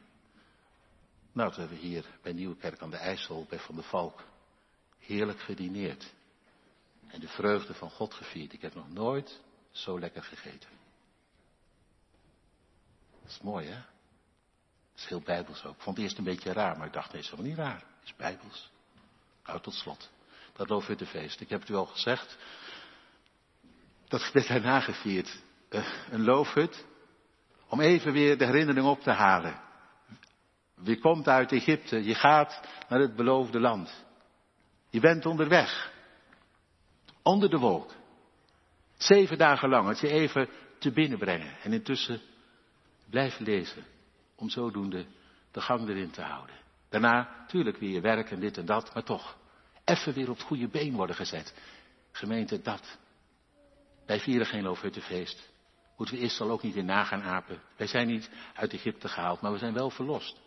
[1.31, 4.23] Nou, we hebben hier bij Nieuwekerk aan de IJssel, bij Van der Valk,
[4.97, 6.13] heerlijk gedineerd.
[7.07, 8.53] En de vreugde van God gevierd.
[8.53, 9.41] Ik heb nog nooit
[9.71, 10.69] zo lekker gegeten.
[13.21, 13.75] Dat is mooi, hè?
[13.75, 15.75] Dat is heel bijbels ook.
[15.75, 17.79] Ik vond het eerst een beetje raar, maar ik dacht, nee, is helemaal niet raar.
[17.99, 18.71] Het is bijbels.
[19.45, 20.09] Nou, tot slot.
[20.53, 21.41] Dat loofhuttenfeest.
[21.41, 22.37] Ik heb het u al gezegd.
[24.07, 25.39] Dat gebed daarna gevierd.
[25.69, 26.85] Uh, een loofhut.
[27.69, 29.59] Om even weer de herinnering op te halen.
[30.83, 32.03] Je komt uit Egypte.
[32.03, 34.05] Je gaat naar het beloofde land.
[34.89, 35.91] Je bent onderweg.
[37.21, 37.91] Onder de wolk.
[38.97, 39.87] Zeven dagen lang.
[39.87, 40.49] Het je even
[40.79, 41.57] te binnenbrengen.
[41.63, 42.21] En intussen
[43.09, 43.83] blijf lezen.
[44.35, 45.05] Om zodoende
[45.51, 46.55] de gang erin te houden.
[46.89, 49.37] Daarna, tuurlijk weer je werk en dit en dat, maar toch.
[49.83, 51.53] Even weer op het goede been worden gezet.
[52.11, 52.97] Gemeente, dat.
[54.05, 55.49] Wij vieren geen loofhuttenfeest.
[55.99, 57.61] Moeten we eerst al ook niet in nagaan apen.
[57.75, 60.39] Wij zijn niet uit Egypte gehaald, maar we zijn wel verlost.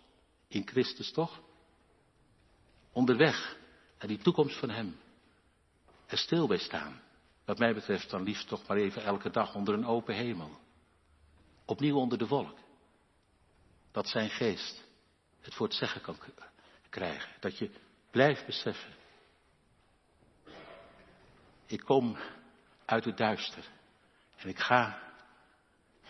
[0.48, 1.40] In Christus toch?
[2.92, 3.56] Onderweg
[3.98, 5.00] naar die toekomst van Hem.
[6.06, 7.02] Er stil bij staan.
[7.44, 10.58] Wat mij betreft dan liefst toch maar even elke dag onder een open hemel.
[11.64, 12.58] Opnieuw onder de wolk.
[13.90, 14.84] Dat zijn geest
[15.40, 16.16] het voor het zeggen kan
[16.88, 17.30] krijgen.
[17.40, 17.70] Dat je
[18.10, 18.92] blijft beseffen.
[21.66, 22.16] Ik kom
[22.84, 23.64] uit het duister.
[24.36, 25.10] En ik ga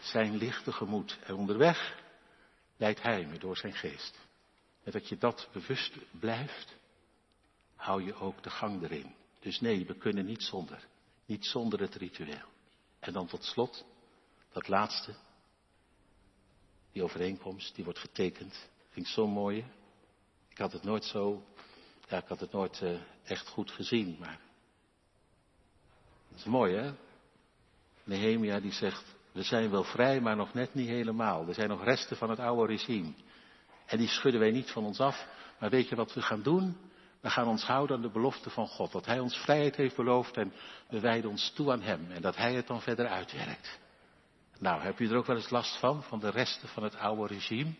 [0.02, 1.18] zijn licht tegemoet.
[1.24, 2.00] En onderweg
[2.76, 4.18] leidt hij me door zijn geest.
[4.82, 6.76] En dat je dat bewust blijft,
[7.76, 9.14] hou je ook de gang erin.
[9.40, 10.86] Dus nee, we kunnen niet zonder.
[11.26, 12.48] Niet zonder het ritueel.
[12.98, 13.84] En dan tot slot,
[14.52, 15.14] dat laatste.
[16.92, 18.68] Die overeenkomst, die wordt getekend.
[18.88, 19.64] Vind ik zo mooi.
[20.48, 21.44] Ik had het nooit zo,
[22.08, 24.40] ja, ik had het nooit uh, echt goed gezien, maar.
[26.28, 26.92] Dat is mooi, hè?
[28.04, 31.48] Nehemia die zegt, we zijn wel vrij, maar nog net niet helemaal.
[31.48, 33.12] Er zijn nog resten van het oude regime.
[33.86, 35.26] En die schudden wij niet van ons af.
[35.58, 36.76] Maar weet je wat we gaan doen?
[37.20, 38.92] We gaan ons houden aan de belofte van God.
[38.92, 40.52] Dat Hij ons vrijheid heeft beloofd en
[40.88, 42.10] we wijden ons toe aan Hem.
[42.10, 43.78] En dat Hij het dan verder uitwerkt.
[44.58, 47.34] Nou, heb je er ook wel eens last van, van de resten van het oude
[47.34, 47.72] regime?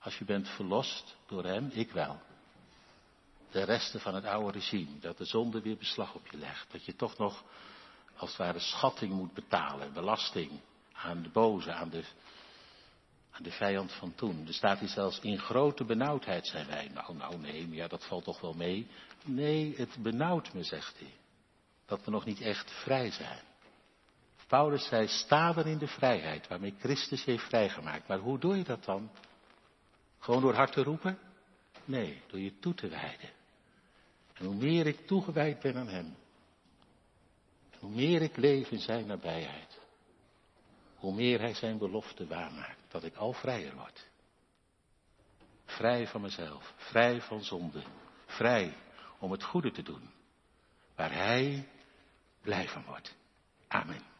[0.00, 2.20] Als je bent verlost door Hem, ik wel.
[3.50, 6.72] De resten van het oude regime, dat de zonde weer beslag op je legt.
[6.72, 7.44] Dat je toch nog,
[8.16, 10.50] als het ware, schatting moet betalen, belasting
[11.02, 12.04] aan de boze, aan de,
[13.30, 14.46] aan de vijand van toen.
[14.46, 16.90] Er staat hier zelfs in grote benauwdheid zijn wij.
[16.94, 18.86] Nou, nou, nee, ja, dat valt toch wel mee.
[19.24, 21.12] Nee, het benauwt me, zegt hij.
[21.86, 23.42] Dat we nog niet echt vrij zijn.
[24.46, 28.08] Paulus zei, sta dan in de vrijheid waarmee Christus heeft vrijgemaakt.
[28.08, 29.10] Maar hoe doe je dat dan?
[30.18, 31.18] Gewoon door hard te roepen?
[31.84, 33.30] Nee, door je toe te wijden.
[34.34, 36.16] En hoe meer ik toegewijd ben aan Hem,
[37.78, 39.67] hoe meer ik leef in Zijn nabijheid,
[40.98, 44.08] hoe meer Hij Zijn belofte waarmaakt, dat ik al vrijer word.
[45.64, 47.82] Vrij van mezelf, vrij van zonde,
[48.26, 48.76] vrij
[49.18, 50.10] om het goede te doen,
[50.94, 51.68] waar Hij
[52.42, 53.16] blij van wordt.
[53.68, 54.16] Amen.